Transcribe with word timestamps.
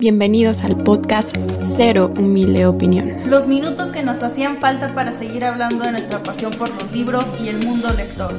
Bienvenidos 0.00 0.64
al 0.64 0.82
podcast 0.82 1.36
Cero 1.62 2.10
Humilde 2.18 2.66
Opinión. 2.66 3.12
Los 3.30 3.46
minutos 3.46 3.92
que 3.92 4.02
nos 4.02 4.24
hacían 4.24 4.58
falta 4.58 4.92
para 4.92 5.12
seguir 5.12 5.44
hablando 5.44 5.84
de 5.84 5.92
nuestra 5.92 6.20
pasión 6.20 6.52
por 6.52 6.68
los 6.68 6.92
libros 6.92 7.24
y 7.40 7.48
el 7.48 7.64
mundo 7.64 7.88
lector. 7.96 8.32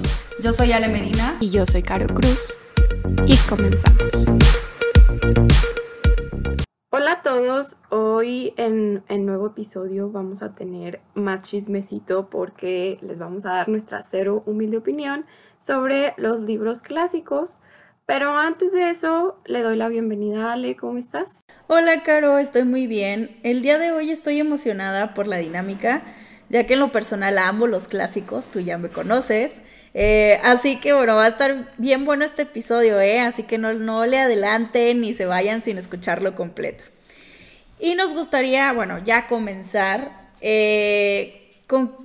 Yo 0.44 0.52
soy 0.52 0.73
Ale 0.73 0.89
Medina. 0.89 1.38
Y 1.39 1.49
yo 1.49 1.65
soy 1.65 1.81
Caro 1.81 2.13
Cruz. 2.13 2.57
Y 3.26 3.38
comenzamos. 3.47 4.28
Hola 6.91 7.13
a 7.13 7.21
todos, 7.21 7.79
hoy 7.89 8.53
en 8.57 9.03
el 9.07 9.25
nuevo 9.25 9.47
episodio 9.47 10.11
vamos 10.11 10.43
a 10.43 10.55
tener 10.55 11.01
más 11.13 11.49
chismecito 11.49 12.29
porque 12.29 12.99
les 13.01 13.17
vamos 13.17 13.45
a 13.45 13.53
dar 13.53 13.69
nuestra 13.69 14.01
cero 14.01 14.43
humilde 14.45 14.77
opinión 14.77 15.25
sobre 15.57 16.13
los 16.17 16.41
libros 16.41 16.81
clásicos. 16.81 17.61
Pero 18.05 18.37
antes 18.37 18.71
de 18.71 18.91
eso, 18.91 19.39
le 19.45 19.63
doy 19.63 19.77
la 19.77 19.87
bienvenida 19.87 20.49
a 20.49 20.53
Ale, 20.53 20.75
¿cómo 20.75 20.99
estás? 20.99 21.41
Hola 21.68 22.04
Caro, 22.04 22.38
estoy 22.38 22.63
muy 22.63 22.86
bien. 22.86 23.39
El 23.42 23.64
día 23.64 23.79
de 23.79 23.92
hoy 23.92 24.11
estoy 24.11 24.39
emocionada 24.39 25.15
por 25.15 25.25
la 25.25 25.37
dinámica, 25.37 26.04
ya 26.47 26.68
que 26.68 26.74
en 26.75 26.79
lo 26.79 26.91
personal 26.91 27.39
amo 27.39 27.65
los 27.65 27.88
clásicos, 27.88 28.51
tú 28.51 28.60
ya 28.60 28.78
me 28.78 28.89
conoces. 28.89 29.54
Eh, 29.96 30.39
así 30.43 30.79
que 30.79 30.93
bueno, 30.93 31.15
va 31.15 31.25
a 31.25 31.29
estar 31.29 31.71
bien 31.79 32.05
bueno 32.05 32.23
este 32.23 32.44
episodio, 32.44 33.02
¿eh? 33.02 33.19
Así 33.19 33.41
que 33.41 33.58
no, 33.58 33.73
no 33.73 34.05
le 34.05 34.19
adelanten 34.19 35.02
ni 35.02 35.16
se 35.16 35.25
vayan 35.25 35.64
sin 35.64 35.80
escucharlo 35.80 36.36
completo. 36.36 36.83
Y 37.80 37.95
nos 37.95 38.13
gustaría, 38.13 38.72
bueno, 38.72 39.00
ya 39.03 39.25
comenzar 39.27 40.11
eh, 40.41 41.52
con 41.66 41.95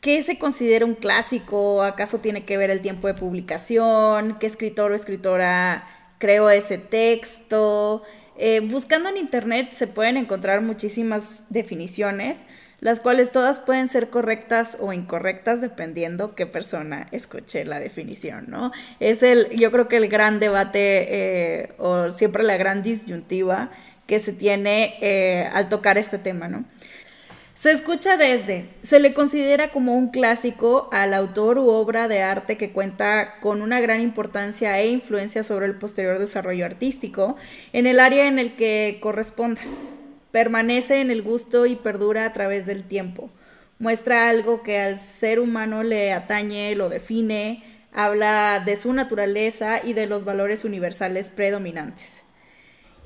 qué 0.00 0.20
se 0.22 0.36
considera 0.36 0.84
un 0.84 0.96
clásico, 0.96 1.84
acaso 1.84 2.18
tiene 2.18 2.44
que 2.44 2.56
ver 2.56 2.70
el 2.70 2.80
tiempo 2.80 3.06
de 3.06 3.14
publicación, 3.14 4.36
qué 4.40 4.48
escritor 4.48 4.90
o 4.90 4.96
escritora 4.96 5.86
creó 6.18 6.50
ese 6.50 6.78
texto. 6.78 8.02
Eh, 8.38 8.60
buscando 8.60 9.08
en 9.08 9.16
internet 9.16 9.72
se 9.72 9.86
pueden 9.86 10.16
encontrar 10.16 10.60
muchísimas 10.60 11.44
definiciones 11.48 12.44
las 12.80 13.00
cuales 13.00 13.32
todas 13.32 13.60
pueden 13.60 13.88
ser 13.88 14.10
correctas 14.10 14.76
o 14.80 14.92
incorrectas 14.92 15.60
dependiendo 15.60 16.34
qué 16.34 16.46
persona 16.46 17.08
escuche 17.10 17.64
la 17.64 17.80
definición, 17.80 18.46
¿no? 18.48 18.70
Es 19.00 19.22
el, 19.22 19.48
yo 19.56 19.70
creo 19.72 19.88
que 19.88 19.96
el 19.96 20.08
gran 20.08 20.40
debate 20.40 21.06
eh, 21.08 21.72
o 21.78 22.12
siempre 22.12 22.44
la 22.44 22.56
gran 22.56 22.82
disyuntiva 22.82 23.70
que 24.06 24.18
se 24.18 24.32
tiene 24.32 24.98
eh, 25.00 25.48
al 25.52 25.68
tocar 25.68 25.98
este 25.98 26.18
tema, 26.18 26.48
¿no? 26.48 26.64
Se 27.56 27.72
escucha 27.72 28.18
desde, 28.18 28.68
se 28.82 29.00
le 29.00 29.14
considera 29.14 29.72
como 29.72 29.94
un 29.94 30.10
clásico 30.10 30.90
al 30.92 31.14
autor 31.14 31.56
u 31.56 31.70
obra 31.70 32.06
de 32.06 32.20
arte 32.20 32.58
que 32.58 32.70
cuenta 32.70 33.40
con 33.40 33.62
una 33.62 33.80
gran 33.80 34.02
importancia 34.02 34.78
e 34.78 34.88
influencia 34.88 35.42
sobre 35.42 35.64
el 35.64 35.74
posterior 35.74 36.18
desarrollo 36.18 36.66
artístico 36.66 37.36
en 37.72 37.86
el 37.86 37.98
área 37.98 38.28
en 38.28 38.38
el 38.38 38.56
que 38.56 38.98
corresponda 39.00 39.62
permanece 40.32 41.00
en 41.00 41.10
el 41.10 41.22
gusto 41.22 41.64
y 41.64 41.76
perdura 41.76 42.26
a 42.26 42.34
través 42.34 42.66
del 42.66 42.84
tiempo. 42.84 43.30
Muestra 43.78 44.28
algo 44.28 44.62
que 44.62 44.78
al 44.78 44.98
ser 44.98 45.40
humano 45.40 45.82
le 45.82 46.12
atañe, 46.12 46.74
lo 46.74 46.90
define, 46.90 47.64
habla 47.90 48.62
de 48.66 48.76
su 48.76 48.92
naturaleza 48.92 49.80
y 49.82 49.94
de 49.94 50.04
los 50.04 50.26
valores 50.26 50.66
universales 50.66 51.30
predominantes. 51.30 52.25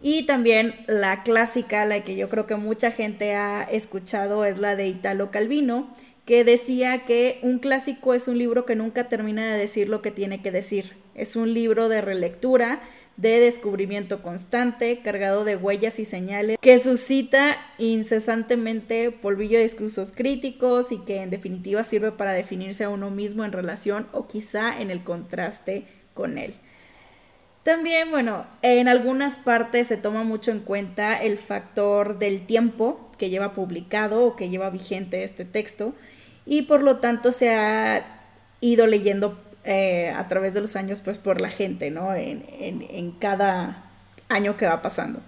Y 0.02 0.24
también 0.24 0.74
la 0.86 1.22
clásica, 1.22 1.84
la 1.84 2.02
que 2.04 2.16
yo 2.16 2.28
creo 2.28 2.46
que 2.46 2.56
mucha 2.56 2.90
gente 2.90 3.34
ha 3.34 3.62
escuchado, 3.62 4.44
es 4.44 4.58
la 4.58 4.76
de 4.76 4.88
Italo 4.88 5.30
Calvino, 5.30 5.94
que 6.24 6.44
decía 6.44 7.04
que 7.04 7.38
un 7.42 7.58
clásico 7.58 8.14
es 8.14 8.28
un 8.28 8.38
libro 8.38 8.64
que 8.64 8.76
nunca 8.76 9.08
termina 9.08 9.52
de 9.52 9.58
decir 9.58 9.88
lo 9.88 10.00
que 10.00 10.10
tiene 10.10 10.42
que 10.42 10.50
decir. 10.50 10.94
Es 11.14 11.36
un 11.36 11.52
libro 11.52 11.88
de 11.88 12.00
relectura 12.00 12.80
de 13.16 13.38
descubrimiento 13.38 14.22
constante, 14.22 15.00
cargado 15.02 15.44
de 15.44 15.54
huellas 15.56 15.98
y 15.98 16.06
señales, 16.06 16.56
que 16.58 16.78
suscita 16.78 17.58
incesantemente 17.76 19.10
polvillo 19.10 19.58
de 19.58 19.64
discursos 19.64 20.12
críticos 20.12 20.90
y 20.90 20.98
que 20.98 21.20
en 21.20 21.28
definitiva 21.28 21.84
sirve 21.84 22.12
para 22.12 22.32
definirse 22.32 22.84
a 22.84 22.88
uno 22.88 23.10
mismo 23.10 23.44
en 23.44 23.52
relación 23.52 24.06
o 24.12 24.26
quizá 24.26 24.80
en 24.80 24.90
el 24.90 25.04
contraste 25.04 25.84
con 26.14 26.38
él. 26.38 26.54
También, 27.62 28.10
bueno, 28.10 28.46
en 28.62 28.88
algunas 28.88 29.36
partes 29.38 29.88
se 29.88 29.98
toma 29.98 30.22
mucho 30.24 30.50
en 30.50 30.60
cuenta 30.60 31.14
el 31.20 31.36
factor 31.36 32.18
del 32.18 32.46
tiempo 32.46 33.08
que 33.18 33.28
lleva 33.28 33.52
publicado 33.52 34.24
o 34.24 34.36
que 34.36 34.48
lleva 34.48 34.70
vigente 34.70 35.24
este 35.24 35.44
texto 35.44 35.94
y 36.46 36.62
por 36.62 36.82
lo 36.82 36.96
tanto 36.96 37.32
se 37.32 37.54
ha 37.54 38.04
ido 38.60 38.86
leyendo 38.86 39.38
eh, 39.64 40.10
a 40.16 40.26
través 40.26 40.54
de 40.54 40.62
los 40.62 40.74
años, 40.74 41.02
pues 41.02 41.18
por 41.18 41.40
la 41.40 41.50
gente, 41.50 41.90
¿no? 41.90 42.14
En, 42.14 42.44
en, 42.58 43.12
cada 43.12 43.84
año 44.30 44.56
que 44.56 44.66
va 44.66 44.80
pasando. 44.80 45.20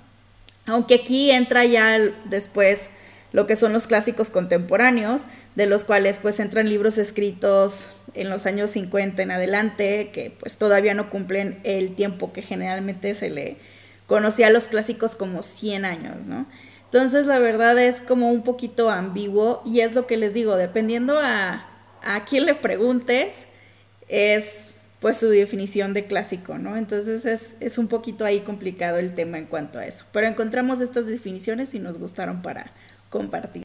Aunque 0.66 0.94
aquí 0.94 1.30
entra 1.30 1.66
ya 1.66 1.98
después 2.24 2.88
lo 3.32 3.46
que 3.46 3.56
son 3.56 3.74
los 3.74 3.86
clásicos 3.86 4.30
contemporáneos, 4.30 5.26
de 5.54 5.66
los 5.66 5.84
cuales 5.84 6.18
pues 6.18 6.40
entran 6.40 6.68
libros 6.68 6.96
escritos 6.96 7.88
en 8.14 8.30
los 8.30 8.46
años 8.46 8.70
50 8.70 9.22
en 9.22 9.30
adelante, 9.30 10.10
que 10.12 10.30
pues 10.38 10.58
todavía 10.58 10.94
no 10.94 11.10
cumplen 11.10 11.60
el 11.64 11.94
tiempo 11.94 12.32
que 12.32 12.42
generalmente 12.42 13.14
se 13.14 13.30
le 13.30 13.56
conocía 14.06 14.48
a 14.48 14.50
los 14.50 14.68
clásicos 14.68 15.16
como 15.16 15.42
100 15.42 15.84
años, 15.84 16.26
¿no? 16.26 16.46
Entonces 16.84 17.26
la 17.26 17.38
verdad 17.38 17.78
es 17.78 18.02
como 18.02 18.30
un 18.30 18.42
poquito 18.42 18.90
ambiguo 18.90 19.62
y 19.64 19.80
es 19.80 19.94
lo 19.94 20.06
que 20.06 20.16
les 20.16 20.34
digo, 20.34 20.56
dependiendo 20.56 21.18
a, 21.18 21.66
a 22.02 22.24
quién 22.24 22.44
le 22.44 22.54
preguntes, 22.54 23.46
es 24.08 24.74
pues 25.02 25.16
su 25.16 25.28
definición 25.28 25.94
de 25.94 26.04
clásico, 26.06 26.58
¿no? 26.58 26.76
Entonces 26.76 27.56
es, 27.60 27.78
un 27.78 27.88
poquito 27.88 28.24
ahí 28.24 28.40
complicado 28.40 28.98
el 28.98 29.14
tema 29.14 29.36
en 29.36 29.46
cuanto 29.46 29.80
a 29.80 29.84
eso. 29.84 30.04
Pero 30.12 30.28
encontramos 30.28 30.80
estas 30.80 31.06
definiciones 31.08 31.74
y 31.74 31.80
nos 31.80 31.98
gustaron 31.98 32.40
para 32.40 32.72
compartir. 33.10 33.64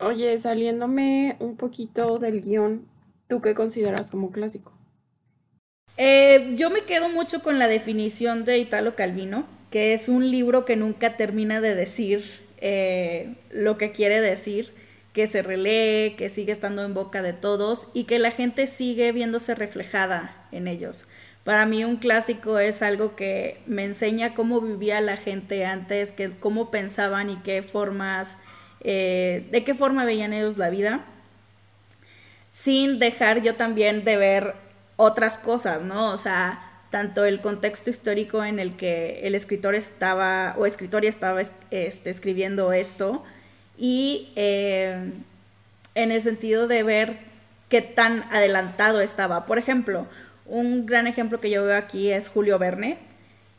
Oye, 0.00 0.36
saliéndome 0.38 1.36
un 1.40 1.56
poquito 1.56 2.18
del 2.18 2.40
guion, 2.40 2.86
¿tú 3.32 3.40
qué 3.40 3.54
consideras 3.54 4.10
como 4.10 4.30
clásico? 4.30 4.74
Eh, 5.96 6.52
yo 6.54 6.68
me 6.68 6.82
quedo 6.82 7.08
mucho 7.08 7.42
con 7.42 7.58
la 7.58 7.66
definición 7.66 8.44
de 8.44 8.58
Italo 8.58 8.94
Calvino, 8.94 9.46
que 9.70 9.94
es 9.94 10.10
un 10.10 10.30
libro 10.30 10.66
que 10.66 10.76
nunca 10.76 11.16
termina 11.16 11.62
de 11.62 11.74
decir 11.74 12.22
eh, 12.58 13.36
lo 13.50 13.78
que 13.78 13.90
quiere 13.90 14.20
decir 14.20 14.74
que 15.14 15.26
se 15.26 15.40
relee, 15.40 16.14
que 16.18 16.28
sigue 16.28 16.52
estando 16.52 16.84
en 16.84 16.92
boca 16.92 17.22
de 17.22 17.32
todos 17.32 17.88
y 17.94 18.04
que 18.04 18.18
la 18.18 18.32
gente 18.32 18.66
sigue 18.66 19.12
viéndose 19.12 19.54
reflejada 19.54 20.46
en 20.52 20.68
ellos. 20.68 21.06
Para 21.42 21.64
mí 21.64 21.86
un 21.86 21.96
clásico 21.96 22.58
es 22.58 22.82
algo 22.82 23.16
que 23.16 23.62
me 23.64 23.86
enseña 23.86 24.34
cómo 24.34 24.60
vivía 24.60 25.00
la 25.00 25.16
gente 25.16 25.64
antes, 25.64 26.12
que, 26.12 26.28
cómo 26.32 26.70
pensaban 26.70 27.30
y 27.30 27.36
qué 27.36 27.62
formas, 27.62 28.36
eh, 28.80 29.48
de 29.50 29.64
qué 29.64 29.72
forma 29.72 30.04
veían 30.04 30.34
ellos 30.34 30.58
la 30.58 30.68
vida, 30.68 31.06
sin 32.52 32.98
dejar 32.98 33.42
yo 33.42 33.54
también 33.54 34.04
de 34.04 34.16
ver 34.16 34.54
otras 34.96 35.38
cosas, 35.38 35.82
¿no? 35.82 36.12
O 36.12 36.18
sea, 36.18 36.84
tanto 36.90 37.24
el 37.24 37.40
contexto 37.40 37.88
histórico 37.88 38.44
en 38.44 38.58
el 38.58 38.76
que 38.76 39.26
el 39.26 39.34
escritor 39.34 39.74
estaba 39.74 40.54
o 40.58 40.66
escritoria 40.66 41.08
estaba 41.08 41.40
este, 41.40 42.10
escribiendo 42.10 42.72
esto, 42.74 43.24
y 43.78 44.30
eh, 44.36 45.12
en 45.94 46.12
el 46.12 46.20
sentido 46.20 46.68
de 46.68 46.82
ver 46.82 47.20
qué 47.70 47.80
tan 47.80 48.24
adelantado 48.30 49.00
estaba. 49.00 49.46
Por 49.46 49.58
ejemplo, 49.58 50.06
un 50.44 50.84
gran 50.84 51.06
ejemplo 51.06 51.40
que 51.40 51.48
yo 51.48 51.64
veo 51.64 51.76
aquí 51.76 52.12
es 52.12 52.28
Julio 52.28 52.58
Verne, 52.58 52.98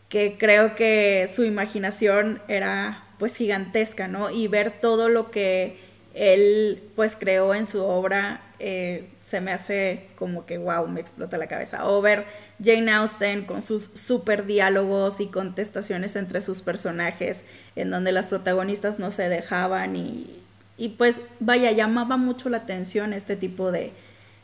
que 0.07 0.37
creo 0.37 0.75
que 0.75 1.27
su 1.33 1.43
imaginación 1.43 2.43
era 2.47 3.05
pues 3.17 3.35
gigantesca, 3.35 4.07
¿no? 4.07 4.29
Y 4.29 4.47
ver 4.47 4.79
todo 4.79 5.09
lo 5.09 5.31
que 5.31 5.79
él 6.13 6.83
pues 6.95 7.15
creó 7.15 7.55
en 7.55 7.65
su 7.65 7.83
obra 7.83 8.52
eh, 8.66 9.09
se 9.22 9.41
me 9.41 9.51
hace 9.51 10.07
como 10.16 10.46
que 10.46 10.57
wow, 10.57 10.88
me 10.88 11.01
explota 11.01 11.38
la 11.38 11.47
cabeza. 11.47 11.85
O 11.90 12.01
ver 12.01 12.24
Jane 12.63 12.90
Austen 12.94 13.44
con 13.44 13.62
sus 13.62 13.90
super 13.94 14.46
diálogos 14.46 15.19
y 15.19 15.28
contestaciones 15.28 16.16
entre 16.16 16.40
sus 16.40 16.62
personajes, 16.62 17.44
en 17.75 17.89
donde 17.89 18.13
las 18.13 18.30
protagonistas 18.30 19.00
no 19.00 19.12
se 19.12 19.27
dejaban 19.27 19.98
y, 19.98 20.39
y 20.77 20.89
pues 20.89 21.21
vaya, 21.42 21.74
llamaba 21.74 22.15
mucho 22.15 22.48
la 22.48 22.60
atención 22.60 23.12
este 23.12 23.36
tipo 23.36 23.69
de, 23.74 23.92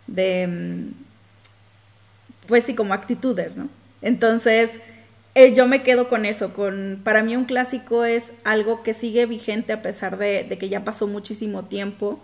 mm, 0.07 0.89
pues 2.45 2.65
sí, 2.65 2.75
como 2.75 2.93
actitudes, 2.93 3.55
¿no? 3.55 3.69
Entonces, 4.01 4.79
eh, 5.33 5.53
yo 5.53 5.65
me 5.65 5.81
quedo 5.81 6.09
con 6.09 6.25
eso, 6.25 6.53
con, 6.53 6.99
para 7.05 7.23
mí 7.23 7.37
un 7.37 7.45
clásico 7.45 8.03
es 8.03 8.33
algo 8.43 8.83
que 8.83 8.93
sigue 8.93 9.25
vigente 9.25 9.71
a 9.71 9.81
pesar 9.81 10.17
de 10.17 10.57
que 10.59 10.67
ya 10.67 10.83
pasó 10.83 11.07
muchísimo 11.07 11.63
tiempo 11.63 12.19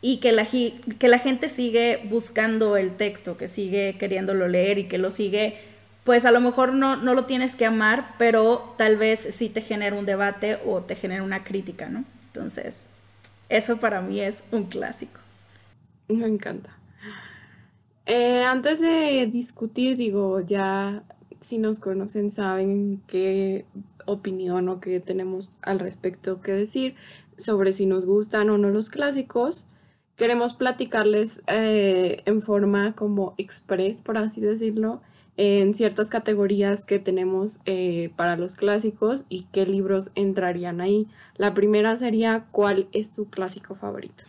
y 0.00 0.18
que 0.18 0.32
la, 0.32 0.46
que 0.46 1.08
la 1.08 1.18
gente 1.18 1.48
sigue 1.48 2.02
buscando 2.08 2.76
el 2.76 2.96
texto, 2.96 3.36
que 3.36 3.48
sigue 3.48 3.96
queriéndolo 3.98 4.48
leer 4.48 4.78
y 4.78 4.88
que 4.88 4.98
lo 4.98 5.10
sigue, 5.10 5.58
pues 6.04 6.26
a 6.26 6.30
lo 6.30 6.40
mejor 6.40 6.74
no, 6.74 6.96
no 6.96 7.14
lo 7.14 7.24
tienes 7.24 7.56
que 7.56 7.64
amar, 7.64 8.14
pero 8.18 8.74
tal 8.76 8.96
vez 8.96 9.20
sí 9.30 9.48
te 9.48 9.62
genera 9.62 9.96
un 9.96 10.06
debate 10.06 10.58
o 10.66 10.82
te 10.82 10.94
genera 10.94 11.22
una 11.22 11.44
crítica, 11.44 11.88
¿no? 11.88 12.04
Entonces, 12.26 12.86
eso 13.48 13.78
para 13.78 14.02
mí 14.02 14.20
es 14.20 14.44
un 14.50 14.64
clásico. 14.64 15.20
Me 16.08 16.26
encanta. 16.26 16.76
Eh, 18.06 18.42
antes 18.44 18.80
de 18.80 19.26
discutir, 19.32 19.96
digo, 19.96 20.40
ya 20.40 21.02
si 21.40 21.58
nos 21.58 21.80
conocen 21.80 22.30
saben 22.30 23.02
que 23.06 23.64
opinión 24.06 24.68
o 24.68 24.80
qué 24.80 25.00
tenemos 25.00 25.52
al 25.62 25.78
respecto 25.78 26.40
que 26.40 26.52
decir 26.52 26.96
sobre 27.36 27.72
si 27.72 27.86
nos 27.86 28.06
gustan 28.06 28.50
o 28.50 28.58
no 28.58 28.68
los 28.70 28.90
clásicos. 28.90 29.66
Queremos 30.16 30.54
platicarles 30.54 31.42
eh, 31.48 32.22
en 32.24 32.40
forma 32.40 32.94
como 32.94 33.34
express, 33.36 34.00
por 34.00 34.16
así 34.16 34.40
decirlo, 34.40 35.02
en 35.36 35.74
ciertas 35.74 36.10
categorías 36.10 36.84
que 36.84 37.00
tenemos 37.00 37.58
eh, 37.66 38.10
para 38.16 38.36
los 38.36 38.54
clásicos 38.54 39.24
y 39.28 39.46
qué 39.52 39.66
libros 39.66 40.10
entrarían 40.14 40.80
ahí. 40.80 41.08
La 41.36 41.54
primera 41.54 41.96
sería, 41.96 42.46
¿cuál 42.52 42.86
es 42.92 43.12
tu 43.12 43.28
clásico 43.28 43.74
favorito? 43.74 44.24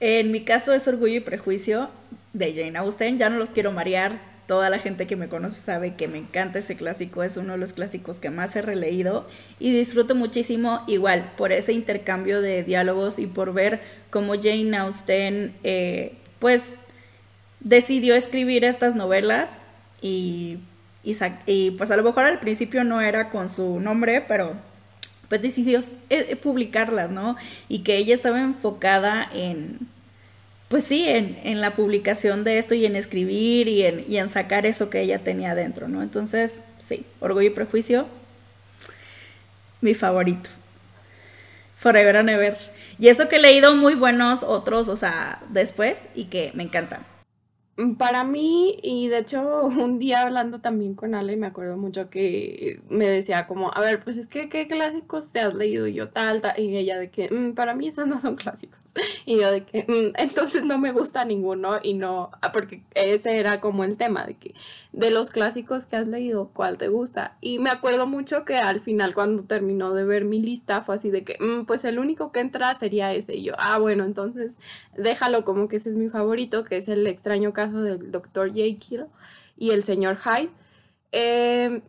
En 0.00 0.32
mi 0.32 0.40
caso 0.40 0.72
es 0.72 0.86
Orgullo 0.88 1.14
y 1.14 1.20
Prejuicio 1.20 1.88
de 2.32 2.52
Jane 2.52 2.76
Austen. 2.78 3.18
Ya 3.18 3.30
no 3.30 3.38
los 3.38 3.50
quiero 3.50 3.72
marear. 3.72 4.35
Toda 4.46 4.70
la 4.70 4.78
gente 4.78 5.08
que 5.08 5.16
me 5.16 5.28
conoce 5.28 5.60
sabe 5.60 5.96
que 5.96 6.06
me 6.06 6.18
encanta 6.18 6.60
ese 6.60 6.76
clásico. 6.76 7.24
Es 7.24 7.36
uno 7.36 7.52
de 7.52 7.58
los 7.58 7.72
clásicos 7.72 8.20
que 8.20 8.30
más 8.30 8.54
he 8.54 8.62
releído 8.62 9.26
y 9.58 9.76
disfruto 9.76 10.14
muchísimo 10.14 10.84
igual 10.86 11.32
por 11.36 11.50
ese 11.50 11.72
intercambio 11.72 12.40
de 12.40 12.62
diálogos 12.62 13.18
y 13.18 13.26
por 13.26 13.52
ver 13.52 13.80
cómo 14.10 14.34
Jane 14.34 14.76
Austen 14.76 15.54
eh, 15.64 16.14
pues 16.38 16.82
decidió 17.58 18.14
escribir 18.14 18.64
estas 18.64 18.94
novelas 18.94 19.66
y, 20.00 20.58
y, 21.02 21.70
pues 21.72 21.90
a 21.90 21.96
lo 21.96 22.04
mejor 22.04 22.24
al 22.24 22.38
principio 22.38 22.84
no 22.84 23.00
era 23.00 23.30
con 23.30 23.48
su 23.48 23.80
nombre, 23.80 24.20
pero 24.20 24.54
pues 25.28 25.42
decidió 25.42 25.80
eh, 26.08 26.36
publicarlas, 26.36 27.10
¿no? 27.10 27.34
Y 27.68 27.80
que 27.80 27.96
ella 27.96 28.14
estaba 28.14 28.40
enfocada 28.40 29.28
en, 29.32 29.88
pues 30.68 30.84
sí, 30.84 31.08
en, 31.08 31.60
la 31.60 31.74
publicación 31.74 32.42
de 32.42 32.58
esto 32.58 32.74
y 32.74 32.86
en 32.86 32.96
escribir 32.96 33.68
y 33.68 33.86
en, 33.86 34.04
y 34.08 34.18
en 34.18 34.28
sacar 34.28 34.66
eso 34.66 34.90
que 34.90 35.00
ella 35.00 35.20
tenía 35.20 35.54
dentro, 35.54 35.86
¿no? 35.86 36.02
Entonces, 36.02 36.60
sí, 36.78 37.06
Orgullo 37.20 37.46
y 37.46 37.50
Prejuicio, 37.50 38.06
mi 39.80 39.94
favorito. 39.94 40.50
Forever 41.76 42.16
and 42.16 42.30
Ever. 42.30 42.58
Y 42.98 43.08
eso 43.08 43.28
que 43.28 43.36
he 43.36 43.40
leído 43.40 43.76
muy 43.76 43.94
buenos 43.94 44.42
otros, 44.42 44.88
o 44.88 44.96
sea, 44.96 45.40
después 45.50 46.08
y 46.14 46.24
que 46.24 46.50
me 46.54 46.64
encantan. 46.64 47.06
Para 47.98 48.24
mí, 48.24 48.78
y 48.82 49.08
de 49.08 49.18
hecho 49.18 49.64
un 49.66 49.98
día 49.98 50.22
hablando 50.22 50.60
también 50.60 50.94
con 50.94 51.14
Ale, 51.14 51.36
me 51.36 51.46
acuerdo 51.46 51.76
mucho 51.76 52.08
que 52.08 52.80
me 52.88 53.06
decía 53.06 53.46
como, 53.46 53.70
a 53.74 53.80
ver, 53.82 54.02
pues 54.02 54.16
es 54.16 54.28
que 54.28 54.48
qué 54.48 54.66
clásicos 54.66 55.30
te 55.30 55.40
has 55.40 55.54
leído 55.54 55.86
y 55.86 55.92
yo 55.92 56.08
tal, 56.08 56.40
tal, 56.40 56.58
y 56.58 56.74
ella 56.74 56.98
de 56.98 57.10
que, 57.10 57.28
mm, 57.30 57.52
para 57.52 57.74
mí 57.74 57.88
esos 57.88 58.06
no 58.08 58.18
son 58.18 58.36
clásicos. 58.36 58.80
Y 59.26 59.38
yo 59.40 59.50
de 59.50 59.64
que, 59.64 59.82
mm, 59.86 60.18
entonces 60.18 60.64
no 60.64 60.78
me 60.78 60.92
gusta 60.92 61.26
ninguno 61.26 61.78
y 61.82 61.92
no, 61.92 62.30
ah, 62.40 62.50
porque 62.50 62.82
ese 62.94 63.36
era 63.38 63.60
como 63.60 63.84
el 63.84 63.98
tema 63.98 64.24
de 64.24 64.34
que 64.36 64.54
de 64.92 65.10
los 65.10 65.28
clásicos 65.28 65.84
que 65.84 65.96
has 65.96 66.08
leído, 66.08 66.48
¿cuál 66.54 66.78
te 66.78 66.88
gusta? 66.88 67.36
Y 67.42 67.58
me 67.58 67.68
acuerdo 67.68 68.06
mucho 68.06 68.46
que 68.46 68.56
al 68.56 68.80
final 68.80 69.12
cuando 69.14 69.44
terminó 69.44 69.92
de 69.92 70.04
ver 70.04 70.24
mi 70.24 70.40
lista 70.40 70.80
fue 70.80 70.94
así 70.94 71.10
de 71.10 71.24
que, 71.24 71.36
mm, 71.38 71.66
pues 71.66 71.84
el 71.84 71.98
único 71.98 72.32
que 72.32 72.40
entra 72.40 72.74
sería 72.74 73.12
ese. 73.12 73.36
Y 73.36 73.44
yo, 73.44 73.52
ah, 73.58 73.78
bueno, 73.78 74.04
entonces 74.04 74.56
déjalo 74.96 75.44
como 75.44 75.68
que 75.68 75.76
ese 75.76 75.90
es 75.90 75.96
mi 75.96 76.08
favorito, 76.08 76.64
que 76.64 76.78
es 76.78 76.88
el 76.88 77.06
extraño 77.06 77.52
caso 77.52 77.65
del 77.72 78.10
doctor 78.10 78.52
Jekyll 78.52 79.06
y 79.56 79.70
el 79.70 79.82
señor 79.82 80.18
Hyde. 80.18 80.50
Em, 81.12 81.82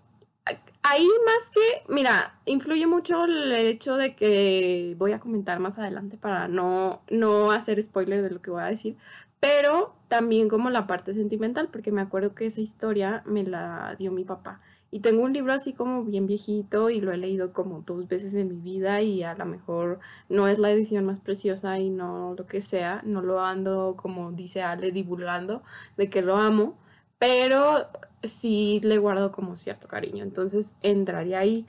ahí 0.84 1.08
más 1.26 1.50
que, 1.52 1.94
mira, 1.94 2.40
influye 2.46 2.88
mucho 2.88 3.26
el 3.26 3.52
hecho 3.52 3.96
de 3.98 4.16
que 4.16 4.96
voy 4.98 5.12
a 5.12 5.20
comentar 5.20 5.60
más 5.60 5.78
adelante 5.78 6.18
para 6.18 6.48
no, 6.48 7.02
no 7.10 7.52
hacer 7.52 7.82
spoiler 7.82 8.22
de 8.22 8.30
lo 8.30 8.42
que 8.42 8.52
voy 8.52 8.62
a 8.64 8.68
decir, 8.68 8.98
pero 9.40 9.96
también 10.08 10.50
como 10.50 10.70
la 10.70 10.88
parte 10.88 11.14
sentimental, 11.14 11.70
porque 11.72 11.92
me 11.92 12.02
acuerdo 12.02 12.34
que 12.34 12.46
esa 12.48 12.62
historia 12.62 13.24
me 13.26 13.44
la 13.44 13.96
dio 14.00 14.12
mi 14.12 14.24
papá. 14.24 14.62
Y 14.90 15.02
tengo 15.02 15.24
un 15.24 15.34
libro 15.34 15.52
así 15.54 15.74
como 15.74 16.04
bien 16.04 16.28
viejito 16.28 16.90
y 16.90 17.02
lo 17.02 17.12
he 17.12 17.18
leído 17.18 17.52
como 17.52 17.82
dos 17.82 18.08
veces 18.08 18.34
en 18.36 18.48
mi 18.48 18.62
vida 18.62 19.02
y 19.02 19.24
a 19.24 19.36
lo 19.36 19.46
mejor 19.46 20.00
no 20.30 20.48
es 20.48 20.60
la 20.60 20.72
edición 20.72 21.06
más 21.06 21.20
preciosa 21.20 21.78
y 21.80 21.90
no 21.90 22.36
lo 22.38 22.46
que 22.48 22.62
sea, 22.62 23.02
no 23.06 23.22
lo 23.22 23.42
ando 23.42 23.96
como 23.98 24.32
dice 24.32 24.64
Ale 24.64 24.92
divulgando 24.92 25.62
de 25.98 26.10
que 26.10 26.22
lo 26.22 26.38
amo, 26.38 26.78
pero 27.20 27.88
sí 28.24 28.80
le 28.84 28.98
guardo 28.98 29.32
como 29.32 29.56
cierto 29.56 29.88
cariño, 29.88 30.24
entonces 30.24 30.78
entraría 30.82 31.40
ahí. 31.40 31.66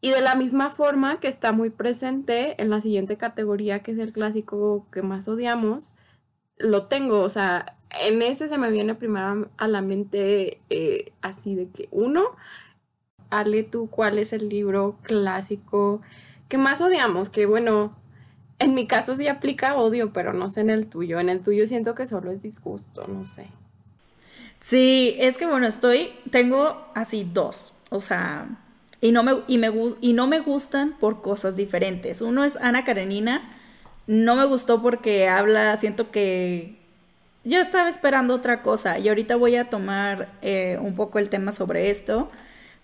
Y 0.00 0.10
de 0.10 0.20
la 0.20 0.34
misma 0.34 0.70
forma 0.70 1.20
que 1.20 1.28
está 1.28 1.52
muy 1.52 1.70
presente 1.70 2.60
en 2.62 2.70
la 2.70 2.80
siguiente 2.80 3.16
categoría, 3.16 3.80
que 3.82 3.92
es 3.92 3.98
el 3.98 4.12
clásico 4.12 4.86
que 4.92 5.02
más 5.02 5.28
odiamos, 5.28 5.96
lo 6.58 6.86
tengo, 6.86 7.20
o 7.22 7.28
sea, 7.28 7.78
en 8.02 8.22
ese 8.22 8.48
se 8.48 8.58
me 8.58 8.70
viene 8.70 8.94
primero 8.94 9.48
a 9.56 9.68
la 9.68 9.80
mente 9.80 10.60
eh, 10.70 11.12
así 11.22 11.54
de 11.54 11.68
que 11.68 11.88
uno, 11.90 12.24
Ale, 13.30 13.64
tú, 13.64 13.88
¿cuál 13.90 14.18
es 14.18 14.32
el 14.32 14.48
libro 14.48 14.96
clásico 15.02 16.02
que 16.48 16.58
más 16.58 16.80
odiamos? 16.80 17.30
Que 17.30 17.46
bueno, 17.46 17.90
en 18.58 18.74
mi 18.74 18.86
caso 18.86 19.14
sí 19.16 19.28
aplica 19.28 19.76
odio, 19.76 20.12
pero 20.12 20.32
no 20.32 20.48
sé 20.50 20.60
en 20.60 20.70
el 20.70 20.86
tuyo. 20.86 21.18
En 21.20 21.28
el 21.28 21.40
tuyo 21.40 21.66
siento 21.66 21.94
que 21.94 22.06
solo 22.06 22.30
es 22.30 22.42
disgusto, 22.42 23.06
no 23.08 23.24
sé. 23.24 23.48
Sí, 24.60 25.16
es 25.18 25.36
que 25.36 25.46
bueno, 25.46 25.66
estoy, 25.66 26.10
tengo 26.30 26.86
así 26.94 27.28
dos, 27.30 27.74
o 27.90 28.00
sea, 28.00 28.48
y 29.00 29.12
no 29.12 29.22
me, 29.22 29.42
y 29.46 29.58
me, 29.58 29.70
y 30.00 30.14
no 30.14 30.26
me 30.26 30.40
gustan 30.40 30.96
por 30.98 31.20
cosas 31.20 31.56
diferentes. 31.56 32.22
Uno 32.22 32.44
es 32.44 32.56
Ana 32.56 32.84
Karenina, 32.84 33.58
no 34.06 34.36
me 34.36 34.46
gustó 34.46 34.80
porque 34.80 35.28
habla, 35.28 35.76
siento 35.76 36.10
que 36.10 36.83
yo 37.44 37.60
estaba 37.60 37.88
esperando 37.90 38.34
otra 38.34 38.62
cosa 38.62 38.98
y 38.98 39.08
ahorita 39.08 39.36
voy 39.36 39.56
a 39.56 39.68
tomar 39.68 40.28
eh, 40.40 40.78
un 40.80 40.94
poco 40.94 41.18
el 41.18 41.28
tema 41.28 41.52
sobre 41.52 41.90
esto, 41.90 42.30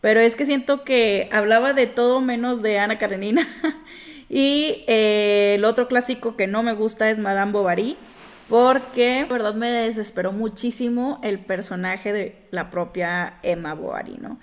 pero 0.03 0.21
es 0.21 0.37
que 0.37 0.45
siento 0.45 0.85
que 0.85 1.29
hablaba 1.33 1.73
de 1.73 1.87
todo 1.87 2.21
menos 2.21 2.61
de 2.63 2.79
Ana 2.79 2.99
Karenina. 2.99 3.49
y 4.29 4.85
eh, 4.87 5.55
el 5.57 5.65
otro 5.65 5.89
clásico 5.89 6.37
que 6.37 6.47
no 6.47 6.63
me 6.63 6.75
gusta 6.75 7.11
es 7.11 7.19
Madame 7.19 7.53
Bovary, 7.53 7.97
porque 8.49 9.27
verdad 9.31 9.55
me 9.55 9.71
desesperó 9.71 10.33
muchísimo 10.33 11.21
el 11.23 11.39
personaje 11.39 12.13
de 12.13 12.37
la 12.51 12.71
propia 12.71 13.39
Emma 13.43 13.75
Bovary, 13.75 14.19
¿no? 14.21 14.39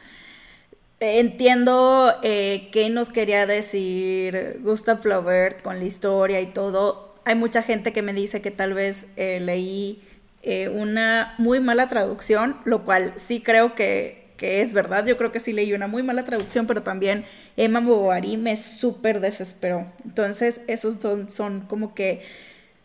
Entiendo 1.00 2.12
eh, 2.24 2.70
qué 2.72 2.90
nos 2.90 3.12
quería 3.12 3.46
decir 3.46 4.60
Gustav 4.64 5.00
Flaubert 5.00 5.62
con 5.62 5.78
la 5.78 5.86
historia 5.86 6.42
y 6.42 6.48
todo. 6.48 7.14
Hay 7.24 7.36
mucha 7.36 7.62
gente 7.62 7.94
que 7.94 8.02
me 8.02 8.14
dice 8.14 8.42
que 8.42 8.50
tal 8.50 8.74
vez 8.74 9.06
leí 9.16 10.07
eh, 10.50 10.70
una 10.70 11.36
muy 11.38 11.60
mala 11.60 11.90
traducción, 11.90 12.56
lo 12.64 12.86
cual 12.86 13.14
sí 13.18 13.42
creo 13.42 13.76
que, 13.76 14.30
que, 14.38 14.62
es 14.62 14.74
verdad. 14.74 15.06
Yo 15.06 15.18
creo 15.18 15.34
que 15.34 15.42
sí 15.42 15.52
leí 15.52 15.74
una 15.74 15.88
muy 15.88 16.04
mala 16.04 16.24
traducción, 16.24 16.68
pero 16.68 16.84
también 16.84 17.26
Emma 17.58 17.82
Bovary 17.82 18.38
me 18.38 18.56
súper 18.56 19.20
desesperó. 19.20 19.92
Entonces, 20.06 20.62
esos 20.68 20.96
son, 21.02 21.30
son 21.30 21.62
como 21.62 21.94
que 21.94 22.22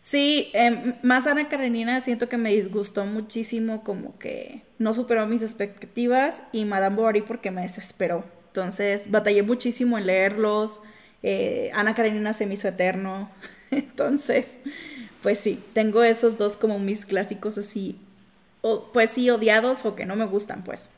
Sí, 0.01 0.49
em, 0.51 0.95
más 1.01 1.27
Ana 1.27 1.47
Karenina 1.47 2.01
siento 2.01 2.27
que 2.27 2.35
me 2.35 2.53
disgustó 2.53 3.05
muchísimo, 3.05 3.85
como 3.85 4.19
que 4.19 4.63
no 4.77 4.93
superó 4.93 5.25
mis 5.27 5.41
expectativas 5.43 6.43
y 6.51 6.65
Madame 6.65 6.97
Bovary 6.97 7.21
porque 7.21 7.51
me 7.51 7.61
desesperó. 7.61 8.25
Entonces 8.47 9.09
batallé 9.09 9.43
muchísimo 9.43 9.97
en 9.97 10.07
leerlos. 10.07 10.81
Eh, 11.23 11.71
Ana 11.73 11.95
Karenina 11.95 12.33
se 12.33 12.45
me 12.45 12.55
hizo 12.55 12.67
eterno. 12.67 13.31
Entonces, 13.71 14.57
pues 15.23 15.39
sí, 15.39 15.63
tengo 15.73 16.03
esos 16.03 16.37
dos 16.37 16.57
como 16.57 16.77
mis 16.77 17.05
clásicos 17.05 17.57
así, 17.57 17.97
o, 18.61 18.89
pues 18.93 19.09
sí, 19.09 19.29
odiados 19.29 19.85
o 19.85 19.95
que 19.95 20.05
no 20.05 20.15
me 20.15 20.25
gustan, 20.25 20.63
pues. 20.63 20.89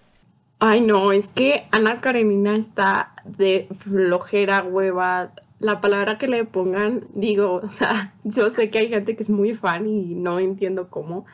Ay, 0.59 0.81
no, 0.81 1.11
es 1.11 1.27
que 1.27 1.67
Ana 1.71 2.01
Karenina 2.01 2.55
está 2.55 3.13
de 3.23 3.67
flojera, 3.71 4.63
hueva, 4.63 5.33
la 5.59 5.79
palabra 5.79 6.17
que 6.17 6.27
le 6.27 6.43
pongan, 6.43 7.07
digo, 7.13 7.61
o 7.63 7.69
sea, 7.69 8.13
yo 8.23 8.49
sé 8.49 8.69
que 8.69 8.79
hay 8.79 8.89
gente 8.89 9.15
que 9.15 9.23
es 9.23 9.29
muy 9.29 9.53
fan 9.53 9.87
y 9.87 10.15
no 10.15 10.39
entiendo 10.39 10.89
cómo. 10.89 11.25